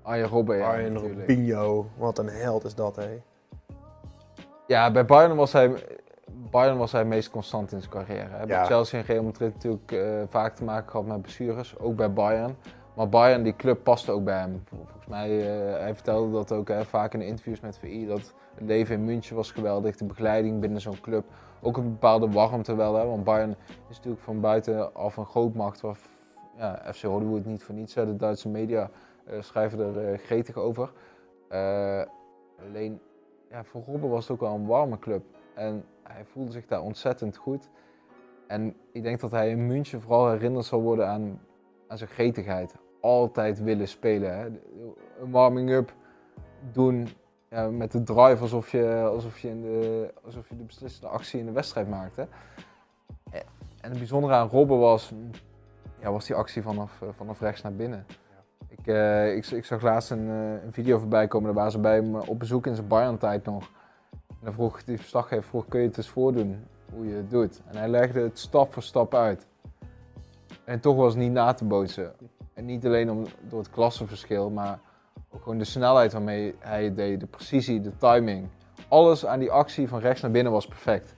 [0.01, 0.97] Arjen Robben, ja, Arjen.
[0.97, 1.89] Robinho.
[1.97, 3.21] Wat een held is dat, hé.
[4.67, 5.71] Ja, bij Bayern was hij,
[6.31, 8.29] Bayern was hij meest constant in zijn carrière.
[8.29, 8.43] Hè.
[8.43, 8.65] Ja.
[8.65, 12.55] Chelsea en Real Madrid natuurlijk eh, vaak te maken gehad met blessures, ook bij Bayern.
[12.95, 14.63] Maar Bayern, die club, paste ook bij hem.
[14.65, 18.33] Volgens mij, eh, hij vertelde dat ook hè, vaak in de interviews met VI, dat
[18.53, 21.25] het leven in München was geweldig, de begeleiding binnen zo'n club.
[21.61, 23.55] Ook een bepaalde warmte wel, hè, want Bayern
[23.89, 25.81] is natuurlijk van buitenaf een grootmacht.
[25.81, 25.97] Waar
[26.57, 28.05] ja, FC Hollywood niet voor niets, hè.
[28.05, 28.89] de Duitse media
[29.25, 30.91] eh, schrijven er gretig over.
[32.69, 32.99] Alleen,
[33.49, 35.23] ja, voor Robben was het ook wel een warme club.
[35.53, 37.69] En hij voelde zich daar ontzettend goed.
[38.47, 41.41] En ik denk dat hij in München vooral herinnerd zal worden aan,
[41.87, 42.75] aan zijn gretigheid.
[43.01, 44.37] Altijd willen spelen.
[44.37, 44.45] Hè.
[45.19, 45.93] Een warming-up
[46.71, 47.07] doen
[47.49, 51.39] ja, met de drive alsof je, alsof, je in de, alsof je de beslissende actie
[51.39, 52.27] in de wedstrijd maakte.
[53.81, 55.13] En het bijzondere aan Robben was,
[55.99, 58.05] ja, was die actie vanaf, eh, vanaf rechts naar binnen.
[58.67, 61.79] Ik, eh, ik, ik zag laatst een, eh, een video voorbij komen, daar waren ze
[61.79, 63.71] bij hem op bezoek in zijn Bayern-tijd nog.
[64.45, 67.61] En dan vroeg die verslaggever, vroeg, kun je het eens voordoen hoe je het doet?
[67.65, 69.47] En hij legde het stap voor stap uit.
[70.63, 72.13] En toch was het niet na te bootsen.
[72.53, 74.79] En niet alleen om, door het klassenverschil, maar
[75.31, 78.47] ook gewoon de snelheid waarmee hij het deed, de precisie, de timing.
[78.87, 81.15] Alles aan die actie van rechts naar binnen was perfect.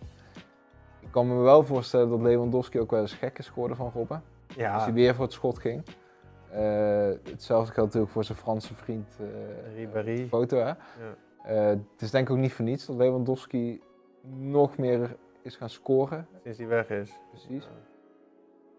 [0.99, 4.23] Ik kan me wel voorstellen dat Lewandowski ook wel eens gek is geworden van Robben.
[4.47, 5.83] Als Ja, hij weer voor het schot ging.
[6.49, 6.61] Eh,
[7.23, 10.27] hetzelfde geldt natuurlijk voor zijn Franse vriend eh, Ribéry.
[10.27, 10.57] foto.
[10.57, 10.67] Hè?
[10.67, 10.75] Ja.
[11.47, 13.81] Eh, het is denk ik ook niet voor niets dat Lewandowski
[14.37, 16.27] nog meer is gaan scoren.
[16.43, 17.11] Sinds hij weg is.
[17.29, 17.67] Precies.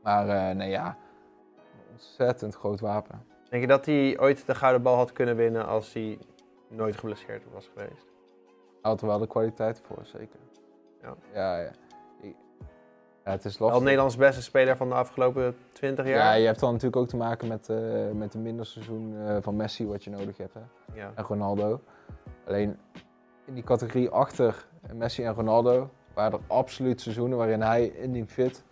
[0.02, 0.96] Maar eh, nee ja,
[1.92, 3.24] ontzettend groot wapen.
[3.50, 6.18] Denk je dat hij ooit de gouden bal had kunnen winnen als hij
[6.68, 8.06] nooit geblesseerd was geweest?
[8.82, 10.38] Hij had er wel de kwaliteit voor, zeker.
[11.02, 11.14] Ja.
[11.32, 11.70] Ja, ja.
[13.24, 13.82] Ja, het is lastig.
[13.82, 16.38] Nederlands beste speler van de afgelopen 20 Ja, jaar.
[16.38, 19.86] je hebt dan natuurlijk ook te maken met, eh, met een minder seizoen van Messi
[19.86, 20.54] wat je nodig hebt.
[20.54, 20.60] Hè?
[20.94, 21.12] Ja.
[21.14, 21.80] En Ronaldo.
[22.48, 22.78] Alleen
[23.46, 28.26] in die categorie achter Messi en Ronaldo waren er absoluut seizoenen waarin hij in die
[28.26, 28.64] fit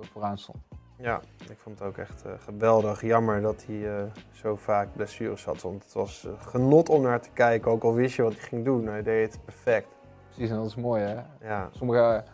[0.00, 0.58] vooraan stond.
[0.98, 3.00] Ja, ik vond het ook echt eh, geweldig.
[3.00, 5.62] Jammer dat hij eh, zo vaak blessures had.
[5.62, 7.70] Want het was eh, genot om naar te kijken.
[7.70, 8.86] Ook al wist je wat hij ging doen.
[8.86, 9.88] Hij deed het perfect.
[10.26, 11.22] Precies, en dat is mooi hè.
[11.40, 12.24] Ja, Sommige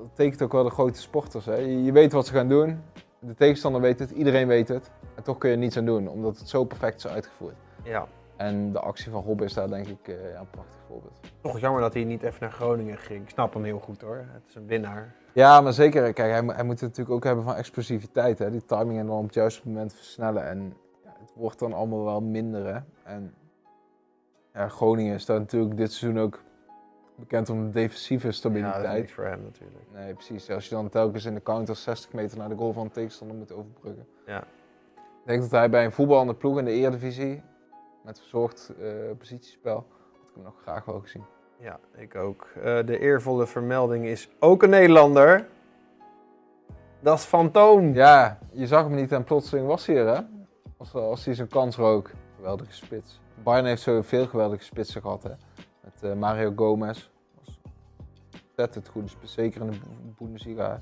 [0.00, 1.46] dat tekent ook wel de grote sporters.
[1.46, 1.54] Hè?
[1.54, 2.82] Je, je weet wat ze gaan doen.
[3.18, 4.90] De tegenstander weet het, iedereen weet het.
[5.14, 7.54] En toch kun je er niets aan doen, omdat het zo perfect is uitgevoerd.
[7.82, 8.06] ja.
[8.36, 11.18] En de actie van Rob is daar denk ik eh, ja, een prachtig voorbeeld.
[11.40, 13.22] Toch jammer dat hij niet even naar Groningen ging.
[13.22, 14.16] Ik snap hem heel goed hoor.
[14.16, 15.14] Het is een winnaar.
[15.32, 16.12] Ja, maar zeker.
[16.12, 18.38] Kijk, hij, hij moet het natuurlijk ook hebben van explosiviteit.
[18.38, 18.50] Hè?
[18.50, 20.44] Die timing en dan op het juiste moment versnellen.
[20.44, 22.74] En ja, het wordt dan allemaal wel minder.
[22.74, 22.80] Hè?
[23.02, 23.34] En
[24.52, 26.42] ja, Groningen staat natuurlijk dit seizoen ook
[27.16, 29.10] bekend om de defensieve Ja, dat is stabiliteit.
[29.12, 29.84] voor hem natuurlijk.
[29.92, 30.50] nee, precies.
[30.50, 33.36] Als je dan telkens in de counter 60 meter naar de goal van de tegenstander
[33.36, 34.06] moet overbruggen.
[34.26, 34.40] Ja.
[34.96, 37.42] Ik denk dat hij bij een voetballende ploeg in de Eredivisie,
[38.04, 38.88] met verzorgd eh,
[39.18, 39.84] positiespel, had
[40.28, 41.24] ik hem nog graag wel gezien.
[41.58, 42.46] Ja, ik ook.
[42.56, 45.48] Eh, de eervolle vermelding is ook een Nederlander.
[47.00, 47.94] Dat is Fantoom.
[47.94, 50.22] Ja, je zag hem niet en plotseling was hij er, hè?
[50.76, 52.10] Als, als hij zijn kans rook.
[52.36, 53.20] Geweldige spits.
[53.42, 55.30] Bayern heeft zoveel geweldige spitsen gehad, hè?
[55.80, 57.10] Met eh, Mario Gomez.
[57.44, 57.58] Was
[58.46, 60.80] ontzettend goede spits, zeker in de Bu- Bundesliga.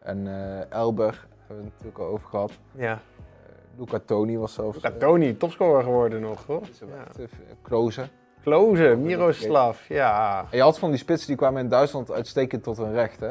[0.00, 2.58] En eh, Elber hebben we het natuurlijk al over gehad.
[2.74, 3.00] Ja.
[3.78, 4.82] Eh, Luca Toni was zelfs...
[4.82, 6.62] Luca Toni, topscorer geworden nog, hoor.
[6.62, 7.22] eh, Ja.
[7.22, 7.26] eh,
[7.62, 8.08] Klose.
[8.42, 10.40] Kloze, Miroslav, ja.
[10.50, 13.30] En je had van die spitsen die kwamen in Duitsland uitstekend tot hun recht, hè?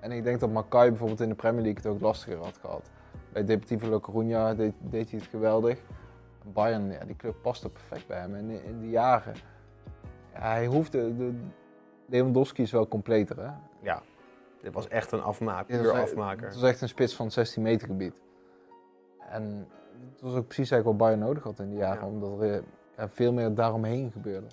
[0.00, 2.90] En ik denk dat Makai bijvoorbeeld in de Premier League het ook lastiger had gehad.
[3.32, 5.78] Bij Deportivo La Coruña deed, deed hij het geweldig.
[6.52, 8.34] Bayern, ja, die club paste perfect bij hem.
[8.34, 9.34] En in, in die jaren,
[10.32, 11.32] ja, hij hoefde, de,
[12.06, 13.50] Lewandowski is wel completer, hè?
[13.80, 14.02] Ja,
[14.62, 16.44] dit was echt een afmaker, puur afmaker.
[16.46, 18.20] Het was echt een spits van het 16 meter gebied.
[19.28, 19.68] En
[20.12, 22.12] het was ook precies eigenlijk wat Bayern nodig had in die jaren, Ja.
[22.12, 22.60] omdat er eh,
[22.96, 24.46] ja, veel meer daaromheen gebeurde.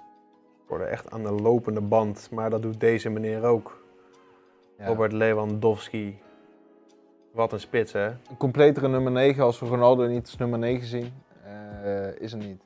[0.67, 3.84] Worden echt aan de lopende band, maar dat doet deze meneer ook.
[4.77, 4.86] Ja.
[4.86, 6.19] Robert Lewandowski.
[7.32, 8.06] Wat een spits, hè?
[8.08, 11.13] Een completere nummer 9 als we Ronaldo niet als nummer 9 zien,
[11.84, 12.62] eh, is er niet.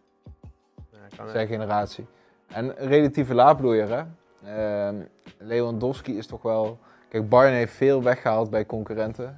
[1.18, 2.06] Kan Zijn generatie.
[2.48, 4.04] En een relatieve laadbloeier, hè.
[4.46, 4.96] Ehm,
[5.38, 6.78] Lewandowski is toch wel...
[7.10, 9.36] Kijk, Bayern heeft veel weggehaald bij concurrenten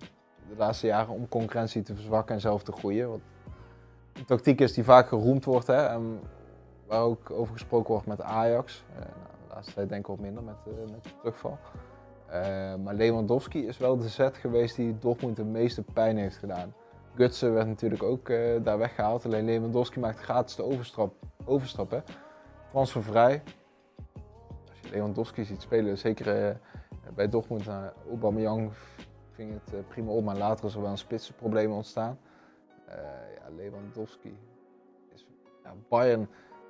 [0.50, 3.10] de laatste jaren om concurrentie te verzwakken en zelf te groeien.
[3.10, 3.20] Wat
[4.14, 5.86] een tactiek is die vaak geroemd wordt, hè.
[5.86, 6.20] En
[6.88, 8.84] waar ook over gesproken wordt met Ajax.
[8.94, 9.12] Eh, nou,
[9.48, 11.58] de laatste tijd denk ik wat minder met, eh, met de terugval.
[12.28, 16.74] Eh, maar Lewandowski is wel de zet geweest die Dortmund de meeste pijn heeft gedaan.
[17.16, 18.28] Gutsen werd natuurlijk ook
[18.64, 19.26] daar weggehaald.
[19.26, 21.14] Alleen Lewandowski maakt gratis de overstap.
[21.46, 22.00] overstap hè.
[22.72, 23.44] Transfervrij.
[24.70, 26.60] Als je Lewandowski ziet spelen, zeker
[27.16, 27.68] bij Dortmund
[28.10, 28.72] Aubameyang
[29.38, 30.23] ving het eh, prima op.
[30.23, 32.19] Maar later is er wel een spitsenprobleem ontstaan.
[32.86, 32.95] Eh,
[33.36, 34.38] ja, Lewandowski
[35.13, 35.26] is
[35.63, 36.30] ja, Bayern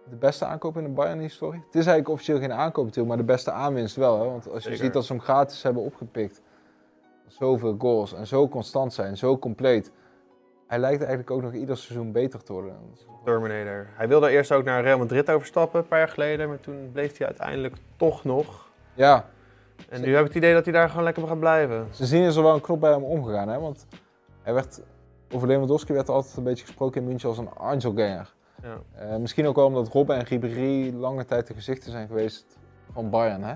[0.10, 1.60] de beste aankoop in de Bayern-historie.
[1.60, 4.20] Het is eigenlijk officieel geen aankoop natuurlijk, maar de beste aanwinst wel.
[4.20, 4.26] Hè?
[4.26, 4.86] Want als je Zeker.
[4.86, 6.42] ziet dat ze hem gratis hebben opgepikt.
[7.28, 9.92] Zoveel goals en zo constant zijn, zo compleet.
[10.68, 12.76] Hij lijkt eigenlijk ook nog ieder seizoen beter te worden.
[13.24, 13.88] Terminator.
[13.94, 16.48] Hij wilde eerst ook naar Real Madrid overstappen, een paar jaar geleden.
[16.48, 18.70] Maar toen bleef hij uiteindelijk toch nog.
[18.94, 19.26] Ja,
[19.90, 21.88] En nu heb ik het idee dat hij daar gewoon lekker gaat blijven.
[21.92, 23.48] ze zien is er wel een knop bij hem omgegaan.
[23.48, 23.60] Hè?
[23.60, 23.88] Want
[24.42, 24.82] hij werd,
[25.32, 28.36] over Lewandowski werd er altijd een beetje gesproken in München als een Angelganger.
[28.62, 28.78] Ja.
[28.96, 32.58] Eh, misschien ook wel omdat Robben en Ribéry lange tijd de gezichten zijn geweest
[32.92, 33.44] van Bayern.
[33.44, 33.54] Hè?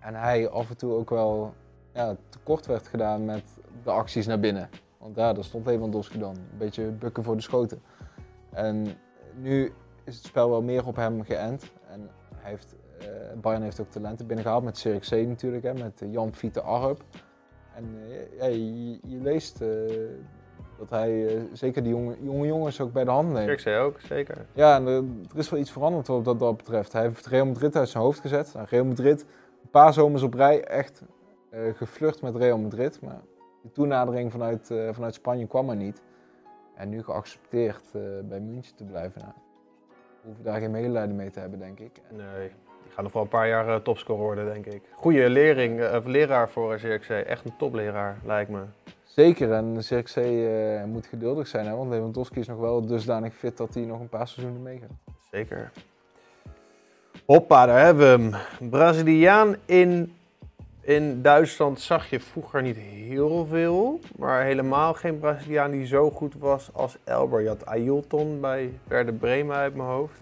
[0.00, 1.54] En hij af en toe ook wel
[1.92, 3.42] ja, tekort werd gedaan met
[3.84, 4.68] de acties naar binnen.
[4.98, 6.34] Want ja, daar stond Lewandowski dan.
[6.34, 7.82] Een beetje bukken voor de schoten.
[8.50, 8.86] En
[9.36, 9.72] nu
[10.04, 11.72] is het spel wel meer op hem geënt.
[11.90, 12.74] En hij heeft,
[13.40, 17.02] Bayern heeft ook talenten binnengehaald met Zirkzee natuurlijk, hè, met eh, Jan Fiete Arp.
[17.74, 19.68] En eh, ja, je, je leest eh,
[20.78, 23.50] dat hij eh, zeker die jonge, jonge jongens ook bij de hand neemt.
[23.50, 24.46] Ik zei ook, zeker.
[24.52, 26.92] Ja, en er, er is wel iets veranderd wat dat, dat betreft.
[26.92, 28.54] Hij heeft Real Madrid uit zijn hoofd gezet.
[28.54, 29.20] Nou, Real Madrid,
[29.62, 31.02] een paar zomers op rij, echt
[31.50, 33.00] eh geflirt met Real Madrid.
[33.00, 33.20] Maar
[33.62, 36.02] die toenadering vanuit, eh, vanuit Spanje kwam er niet.
[36.74, 39.20] En nu geaccepteerd eh, bij München te blijven.
[39.20, 39.32] Nou,
[40.20, 42.00] we hoeven daar geen medelijden mee te hebben, denk ik.
[42.10, 42.50] En, Nee,
[42.94, 44.82] gaat nog wel een paar jaar eh, topscorer worden, denk ik.
[44.92, 47.22] Goeie lering, eh, leraar voor Zirkzee.
[47.22, 48.60] Echt een topleraar, lijkt me.
[49.04, 53.56] zeker, en Zirkzee eh moet geduldig zijn, hè, want Lewandowski is nog wel dusdanig fit
[53.56, 54.90] dat hij nog een paar seizoenen meegaat.
[55.30, 55.70] Zeker.
[57.26, 58.70] Hoppa, daar hebben we hem.
[58.70, 60.12] Braziliaan in,
[60.80, 64.00] in Duitsland zag je vroeger niet heel veel.
[64.16, 67.40] Maar helemaal geen Braziliaan die zo goed was als Elber.
[67.40, 70.20] Je had Ailton bij Werder Bremen uit mijn hoofd.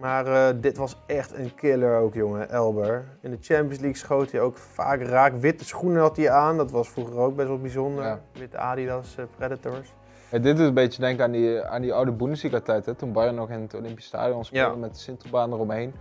[0.00, 3.04] Maar eh, dit was echt een killer ook, jongen, Elber.
[3.20, 5.32] In de Champions League schoot hij ook vaak raak.
[5.34, 8.04] Witte schoenen had hij aan, dat was vroeger ook best wel bijzonder.
[8.04, 8.20] Ja.
[8.32, 9.94] Witte Adidas eh, Predators.
[10.30, 13.50] Dit is een beetje denken aan die, aan die oude Bundesliga-tijd, hè, toen Bayern nog
[13.50, 14.80] in het Olympisch Stadion speelde Ja.
[14.80, 15.94] met de Sintelbaan eromheen.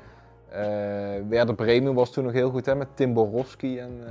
[0.50, 0.60] Eh
[1.30, 4.02] Werder Bremen was toen nog heel goed hè, met Tim Borowski en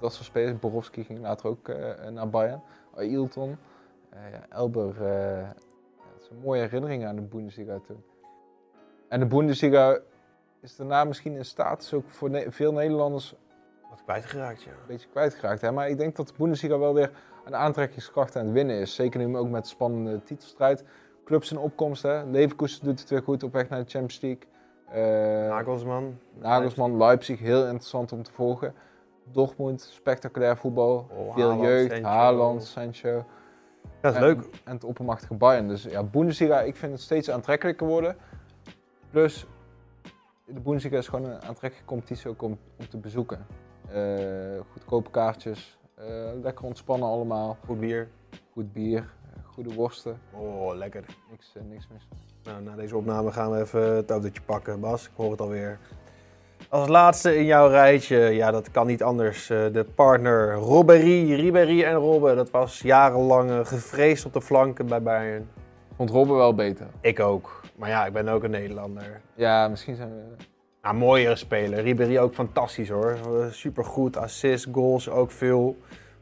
[0.00, 0.58] dat soort spelers.
[0.58, 1.72] Borowski ging later ook
[2.12, 2.62] naar Bayern.
[2.96, 3.56] Ailton,
[4.10, 4.94] ja, Elber.
[5.02, 8.02] het is een mooie herinnering aan de Bundesliga toen.
[9.14, 9.98] En de Bundesliga
[10.60, 13.34] is daarna misschien in status ook voor Ne- veel Nederlanders
[13.90, 14.70] Wat kwijtgeraakt, ja.
[14.70, 15.60] een beetje kwijtgeraakt.
[15.60, 15.72] Hè?
[15.72, 17.10] Maar ik denk dat de Bundesliga wel weer
[17.44, 18.94] een aantrekkingskracht aan het winnen is.
[18.94, 20.84] Zeker nu ook met spannende titelstrijd.
[21.24, 22.02] Clubs in opkomst.
[22.02, 22.24] Hè?
[22.24, 24.42] Leverkusen doet het weer goed op weg naar de Champions League.
[25.44, 26.18] Eh, Nagelsman.
[26.40, 28.74] Nagelsman, Leipzig, heel interessant om te volgen.
[29.32, 31.06] Dortmund, spectaculair voetbal.
[31.10, 32.08] Oh, Veel Haaland, jeugd, Sancho.
[32.08, 33.24] Haaland, Sancho.
[34.00, 34.44] Dat is En- leuk.
[34.64, 35.68] En het oppermachtige Bayern.
[35.68, 38.16] Dus ja, Bundesliga, ik vind het steeds aantrekkelijker worden.
[39.14, 39.46] Plus,
[40.44, 43.46] de Bundesliga is gewoon een aantrekkelijke competitie ook om, om te bezoeken.
[43.92, 46.06] Eh, goedkope kaartjes, eh,
[46.42, 47.56] lekker ontspannen allemaal.
[47.64, 48.08] Goed bier.
[48.52, 49.08] Goed bier,
[49.44, 51.04] goede worsten, Oh, lekker.
[51.30, 52.08] niks, eh, niks mis.
[52.44, 54.80] Nou, na deze opname gaan we even het autootje pakken.
[54.80, 55.78] Bas, ik hoor het alweer.
[56.68, 59.46] Als laatste in jouw rijtje, ja, dat kan niet anders.
[59.46, 62.36] de partner Robbery, Ribéry en Robben.
[62.36, 65.48] Dat was jarenlang gevreesd op de flanken bij Bayern.
[65.96, 66.86] Vond Robben wel beter.
[67.00, 67.60] Ik ook.
[67.76, 69.20] Maar ja, ik ben ook een Nederlander.
[69.34, 70.22] Ja, misschien zijn we...
[70.82, 71.80] Nou, mooiere speler.
[71.80, 73.16] Ribéry ook fantastisch hoor.
[73.50, 75.76] Super goed, assist, goals ook veel.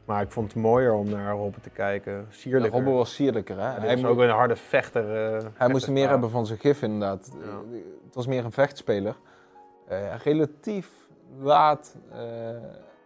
[0.05, 2.13] Maar ik vond het mooier om naar Robben te kijken.
[2.13, 2.71] Ja, Sierlijker.
[2.77, 3.61] Robben was sierlijker, hè?
[3.75, 5.33] Ja, hij, mo- ook een harde vechter.
[5.35, 7.29] eh, hij moest meer hebben van zijn gif, inderdaad.
[7.39, 7.47] Ja.
[7.47, 9.15] Eh, Het was meer een vechtspeler.
[9.87, 10.89] Eh, relatief
[11.39, 11.95] laat.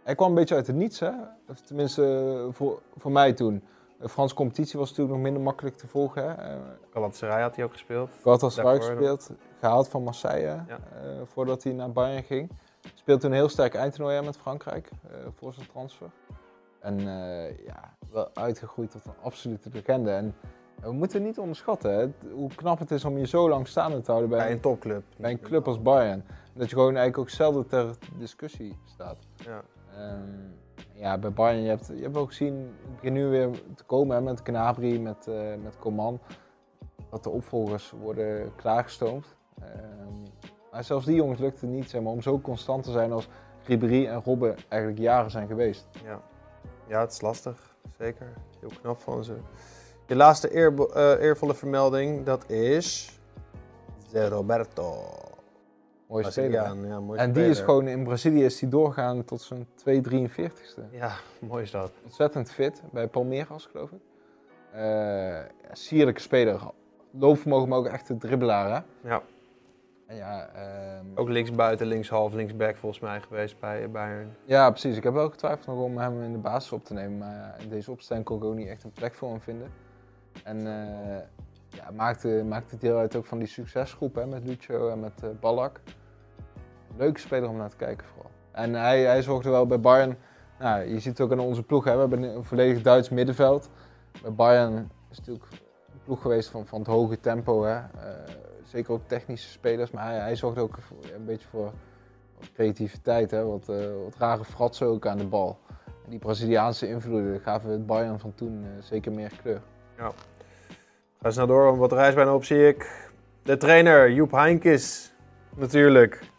[0.03, 1.09] hij kwam een beetje uit het niets, hè?
[1.49, 3.63] Of tenminste, voor, voor mij toen.
[3.99, 6.23] De Franse competitie was natuurlijk nog minder makkelijk te volgen.
[6.23, 6.33] Hè?
[6.33, 6.57] Eh,
[6.93, 8.09] Galatasaray had hij ook gespeeld.
[8.21, 9.29] Galatasaray gespeeld,
[9.59, 10.63] gehaald van Marseille Ja.
[10.67, 10.79] eh,
[11.25, 12.49] voordat hij naar Bayern ging.
[12.93, 16.07] Speelde toen een heel sterk eindtoernooi met Frankrijk eh, voor zijn transfer.
[16.79, 16.99] En
[17.65, 20.11] ja, wel uitgegroeid tot een absolute legende.
[20.11, 20.35] En
[20.81, 24.11] we moeten niet onderschatten hè, hoe knap het is om je zo lang staande te
[24.11, 25.03] houden bij, Bij een, een topclub.
[25.17, 26.25] bij een club als Bayern.
[26.53, 29.17] Dat je gewoon eigenlijk ook zelden ter discussie staat.
[29.35, 29.61] Ja.
[29.95, 30.21] Ehm,
[30.97, 34.15] ja, bij Bayern, je hebt, je hebt ook gezien, het begint nu weer te komen
[34.15, 36.19] hè, met Gnabry, met, eh, met Coman,
[37.09, 39.25] dat de opvolgers worden klaargestoomd.
[39.61, 43.11] Ehm, maar zelfs die jongens lukt het niet zeg maar, om zo constant te zijn
[43.11, 43.29] als
[43.63, 45.87] Ribéry en Robben eigenlijk jaren zijn geweest.
[46.03, 46.21] Ja.
[46.87, 47.75] ja, het is lastig.
[47.97, 48.33] Zeker.
[48.59, 49.37] Heel knap van ze.
[50.05, 53.19] Je laatste eerbo- eh, eervolle vermelding, dat is...
[54.07, 54.93] Zé Roberto.
[56.07, 56.51] Mooie speler.
[56.87, 60.81] Ja, mooi En die is gewoon in Brazilië is die doorgaan tot zijn 243ste.
[60.91, 61.91] Ja, mooi is dat.
[62.03, 63.99] Ontzettend fit, bij Palmeiras geloof ik.
[64.71, 66.61] Eh, ja, sierlijke speler.
[67.11, 69.09] Loopvermogen, maar ook echt een dribbelaar hè.
[69.09, 69.21] Ja.
[70.05, 74.35] En ja, ehm, Ook linksbuiten, linkshalf, linksback volgens mij geweest bij Bayern.
[74.45, 74.97] Ja, precies.
[74.97, 77.17] Ik heb wel getwijfeld nog om hem in de basis op te nemen.
[77.17, 79.71] Maar ja, in deze opstelling kon ik ook niet echt een plek voor hem vinden.
[80.43, 81.17] En eh
[81.77, 85.29] ja, maakte, maakte deel uit ook van die succesgroep hè, met Lucio en met eh
[85.39, 85.79] Ballack.
[86.97, 88.31] Leuke speler om naar te kijken vooral.
[88.51, 90.17] En hij, hij zorgde wel bij Bayern.
[90.59, 91.83] Nou, je ziet het ook aan onze ploeg.
[91.83, 91.93] Hè.
[91.93, 93.69] We hebben een volledig Duits middenveld.
[94.21, 97.63] Bij Bayern is natuurlijk een ploeg geweest van, van het hoge tempo.
[97.63, 97.75] Hè.
[97.75, 97.87] Eh,
[98.63, 99.91] zeker ook technische spelers.
[99.91, 100.77] Maar hij, hij zorgde ook
[101.15, 101.71] een beetje voor
[102.53, 103.31] creativiteit.
[103.31, 103.45] Hè.
[103.45, 105.59] Wat, eh, wat rare fratsen ook aan de bal.
[106.03, 109.61] En die Braziliaanse invloeden gaven het Bayern van toen eh, zeker meer kleur.
[111.21, 113.09] Ga snel door, want wat reisbijna op zie ik.
[113.43, 115.13] De trainer, Joep Heinkes.
[115.55, 116.29] Natuurlijk.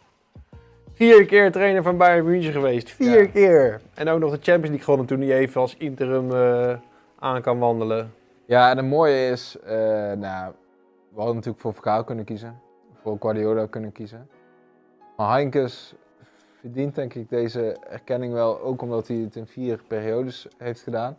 [0.93, 2.89] Vier keer trainer van Bayern München geweest.
[2.91, 3.27] Vier Ja.
[3.27, 3.81] keer.
[3.93, 6.77] En ook nog de Champions League gewonnen toen hij even als interim eh,
[7.19, 8.13] aan kan wandelen.
[8.45, 9.71] Ja, en het mooie is, eh,
[10.11, 10.51] nou,
[11.09, 12.59] we hadden natuurlijk voor Vergaal kunnen kiezen.
[13.01, 14.29] Voor Guardiola kunnen kiezen.
[15.17, 15.93] Maar Heinkes
[16.59, 21.17] verdient denk ik deze erkenning wel, ook omdat hij het in vier periodes heeft gedaan.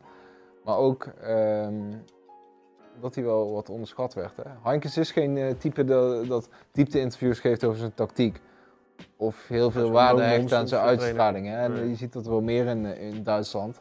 [0.65, 1.75] Maar ook ehm,
[3.01, 4.37] dat hij wel wat onderschat werd.
[4.37, 4.43] Hè.
[4.63, 8.41] Heinkes is geen eh, type dat, dat diepte-interviews geeft over zijn tactiek.
[9.17, 11.47] Of heel veel waarde hecht aan zijn uitstraling.
[11.47, 11.57] Hè.
[11.57, 11.89] En Nee.
[11.89, 13.79] je ziet dat wel meer in, in Duitsland.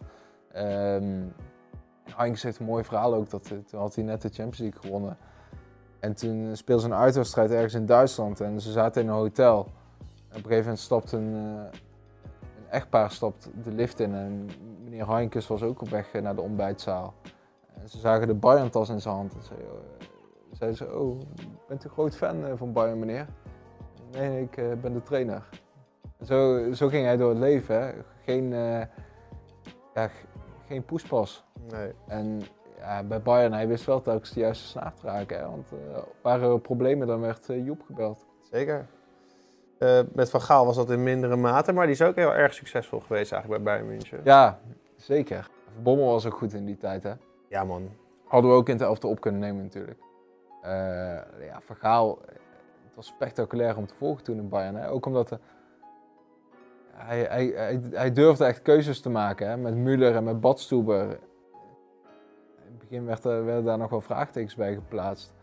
[2.16, 3.30] Heinkes heeft een mooi verhaal ook.
[3.30, 5.18] Dat, toen had hij net de Champions League gewonnen.
[6.00, 8.40] En toen speelde ze een uitwedstrijd ergens in Duitsland.
[8.42, 9.58] En ze zaten in een hotel.
[9.60, 9.66] En
[10.30, 11.80] op een gegeven moment stapt een, eh,
[12.40, 14.16] een echtpaar stapt de lift in.
[14.16, 14.50] En
[14.84, 17.14] meneer Heinkes was ook op weg naar de ontbijtzaal.
[17.82, 19.34] En ze zagen de Bayern-tas in zijn hand.
[19.34, 20.06] En zeiden, eh,
[20.52, 21.20] zeiden ze, oh,
[21.68, 23.28] bent u een groot fan eh, van Bayern, meneer?
[24.12, 25.44] Nee, ik eh, ben de trainer.
[26.26, 27.82] Zo, zo ging hij door het leven.
[27.82, 27.92] Hè.
[28.24, 28.50] Geen,
[29.94, 30.10] ja,
[30.68, 31.46] geen poespas.
[31.72, 31.92] Nee.
[32.08, 32.42] En
[32.78, 35.38] ja, bij Bayern, hij wist wel telkens de juiste snaar te raken.
[35.38, 35.46] Hè?
[35.46, 35.70] Want
[36.22, 38.26] waren er problemen, dan werd Joep gebeld.
[38.52, 38.88] Zeker.
[40.14, 43.00] Met Van Gaal was dat in mindere mate, maar die is ook heel erg succesvol
[43.00, 44.22] geweest eigenlijk bij Bayern München.
[44.24, 44.60] Ja,
[44.96, 45.50] zeker.
[45.84, 47.14] Bommel was ook goed in die tijd, hè?
[47.50, 47.90] Ja, man.
[48.26, 50.00] Hadden we ook in het elfte op kunnen nemen natuurlijk.
[51.42, 52.20] ja, Van Gaal,
[52.86, 54.76] het was spectaculair om te volgen toen in Bayern.
[54.76, 54.90] Hè?
[54.90, 55.40] Ook omdat de,
[56.92, 59.58] hij, hij, hij, hij, durfde echt keuzes te maken, hè?
[59.58, 61.02] met Müller en met Badstuber.
[61.10, 61.18] In
[62.66, 65.34] het begin werd er, werden daar nog wel vraagtekens bij geplaatst.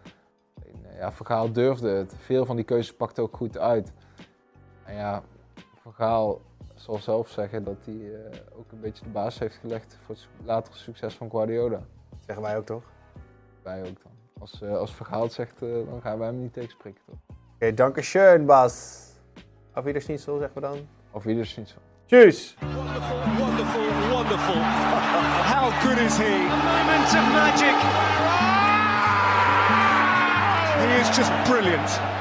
[0.98, 2.14] Ja, Vergaal durfde het.
[2.16, 3.92] Veel van die keuzes pakte ook goed uit.
[4.84, 5.22] En ja,
[5.74, 6.40] Vergaal
[6.74, 8.12] zal zelf zeggen dat hij
[8.52, 11.80] ook een beetje de basis heeft gelegd voor het latere succes van Guardiola.
[12.26, 12.82] Zeggen wij ook toch?
[13.62, 14.12] Wij ook dan.
[14.40, 17.16] Als, uh, als Vergaal het zegt, uh, dan gaan wij hem niet tegenspreken toch?
[17.28, 19.04] Oké, okay, danke schön, Bas.
[19.72, 20.88] Auf Wiedersehen, zeggen we dan.
[21.10, 21.66] Auf Wiedersehen.
[22.06, 22.56] Tschüss.
[22.60, 24.60] Wonderful, wonderful, wonderful.
[25.54, 26.34] How good is he?
[26.48, 27.76] A moment of magic.
[30.80, 32.15] He is just brilliant.